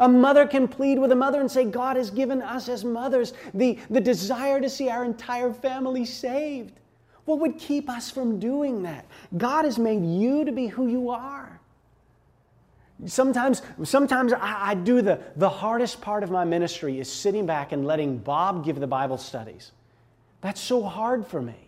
[0.00, 3.32] A mother can plead with a mother and say, God has given us as mothers
[3.54, 6.80] the, the desire to see our entire family saved.
[7.26, 9.04] What would keep us from doing that?
[9.36, 11.60] God has made you to be who you are.
[13.04, 17.72] Sometimes, sometimes I, I do the, the hardest part of my ministry is sitting back
[17.72, 19.72] and letting Bob give the Bible studies.
[20.40, 21.66] That's so hard for me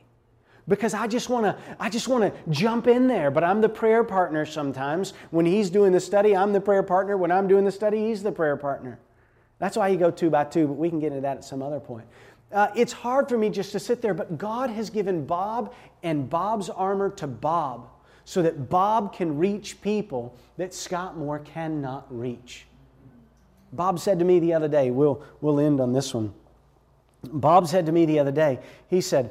[0.69, 3.69] because I just want to I just want to jump in there, but I'm the
[3.69, 5.13] prayer partner sometimes.
[5.31, 7.17] When he's doing the study, I'm the prayer partner.
[7.17, 8.99] When I'm doing the study, he's the prayer partner.
[9.59, 11.63] That's why you go two by two, but we can get into that at some
[11.63, 12.07] other point.
[12.51, 16.31] Uh, it's hard for me just to sit there, but God has given Bob and
[16.31, 17.89] Bob's armor to Bob
[18.25, 22.67] so that Bob can reach people that Scott Moore cannot reach.
[23.73, 26.33] Bob said to me the other day, we'll, we'll end on this one.
[27.23, 29.31] Bob said to me the other day, he said,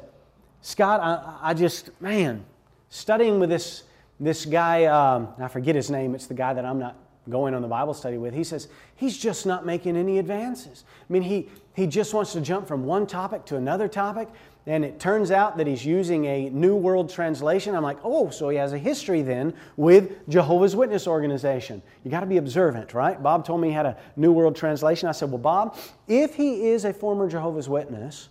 [0.62, 2.44] Scott, I, I just, man,
[2.88, 3.84] studying with this,
[4.20, 6.96] this guy, um, I forget his name, it's the guy that I'm not
[7.30, 10.84] going on the Bible study with, he says, he's just not making any advances.
[11.08, 14.28] I mean, he, he just wants to jump from one topic to another topic,
[14.66, 17.74] and it turns out that he's using a New World Translation.
[17.74, 21.80] I'm like, oh, so he has a history then with Jehovah's Witness organization.
[22.04, 23.22] You got to be observant, right?
[23.22, 25.08] Bob told me he had a New World Translation.
[25.08, 28.28] I said, well, Bob, if he is a former Jehovah's Witness,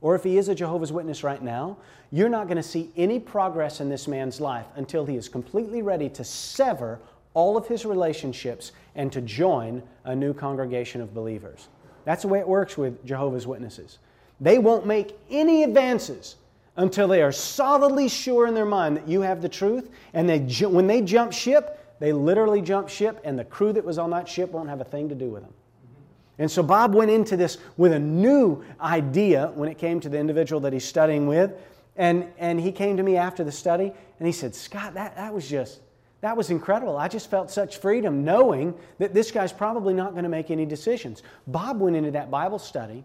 [0.00, 1.76] or if he is a Jehovah's Witness right now,
[2.10, 5.82] you're not going to see any progress in this man's life until he is completely
[5.82, 7.00] ready to sever
[7.36, 11.68] all of his relationships and to join a new congregation of believers.
[12.06, 13.98] That's the way it works with Jehovah's Witnesses.
[14.40, 16.36] They won't make any advances
[16.76, 19.90] until they are solidly sure in their mind that you have the truth.
[20.14, 23.98] And they, when they jump ship, they literally jump ship, and the crew that was
[23.98, 25.52] on that ship won't have a thing to do with them.
[26.38, 30.18] And so Bob went into this with a new idea when it came to the
[30.18, 31.52] individual that he's studying with.
[31.96, 35.32] And, and he came to me after the study and he said, Scott, that, that
[35.34, 35.80] was just,
[36.20, 36.96] that was incredible.
[36.96, 40.66] I just felt such freedom knowing that this guy's probably not going to make any
[40.66, 41.22] decisions.
[41.46, 43.04] Bob went into that Bible study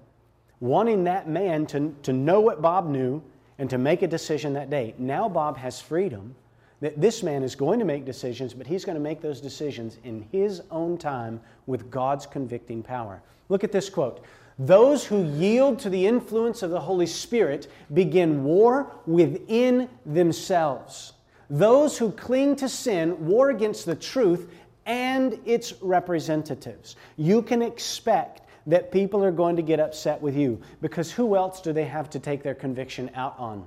[0.62, 3.22] wanting that man to, to know what Bob knew
[3.58, 4.96] and to make a decision that day.
[4.98, 6.36] Now Bob has freedom
[6.80, 9.98] that this man is going to make decisions, but he's going to make those decisions
[10.04, 13.22] in his own time with God's convicting power.
[13.50, 14.24] Look at this quote.
[14.58, 21.14] Those who yield to the influence of the Holy Spirit begin war within themselves.
[21.52, 24.50] Those who cling to sin war against the truth
[24.86, 26.96] and its representatives.
[27.18, 31.60] You can expect that people are going to get upset with you because who else
[31.60, 33.66] do they have to take their conviction out on?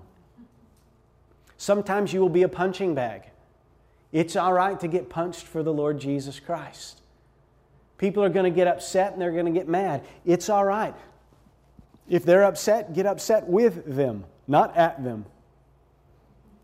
[1.58, 3.24] Sometimes you will be a punching bag.
[4.12, 7.02] It's all right to get punched for the Lord Jesus Christ.
[7.98, 10.04] People are going to get upset and they're going to get mad.
[10.24, 10.94] It's all right.
[12.08, 15.26] If they're upset, get upset with them, not at them.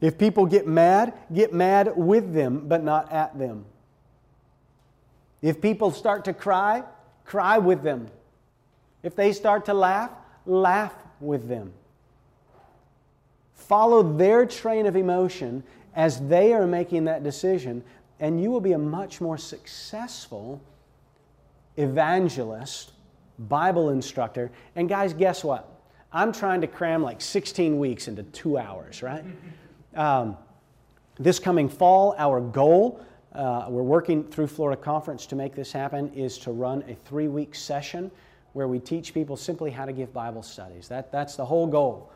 [0.00, 3.66] If people get mad, get mad with them, but not at them.
[5.42, 6.84] If people start to cry,
[7.24, 8.08] cry with them.
[9.02, 10.10] If they start to laugh,
[10.46, 11.72] laugh with them.
[13.54, 15.62] Follow their train of emotion
[15.94, 17.82] as they are making that decision,
[18.18, 20.60] and you will be a much more successful
[21.76, 22.92] evangelist,
[23.38, 24.50] Bible instructor.
[24.76, 25.68] And guys, guess what?
[26.12, 29.24] I'm trying to cram like 16 weeks into two hours, right?
[29.94, 30.36] Um,
[31.18, 36.12] this coming fall, our goal, uh, we're working through Florida Conference to make this happen,
[36.14, 38.10] is to run a three week session
[38.52, 40.88] where we teach people simply how to give Bible studies.
[40.88, 42.10] That, that's the whole goal.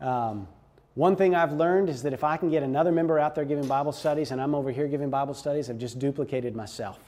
[0.00, 0.48] Um,
[0.94, 3.66] one thing I've learned is that if I can get another member out there giving
[3.68, 6.98] Bible studies and I'm over here giving Bible studies, I've just duplicated myself.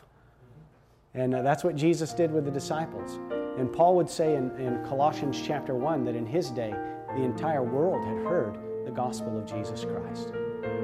[1.15, 3.19] And uh, that's what Jesus did with the disciples.
[3.59, 6.75] And Paul would say in, in Colossians chapter 1 that in his day,
[7.17, 8.59] the entire world had heard
[8.89, 10.33] the gospel of Jesus Christ,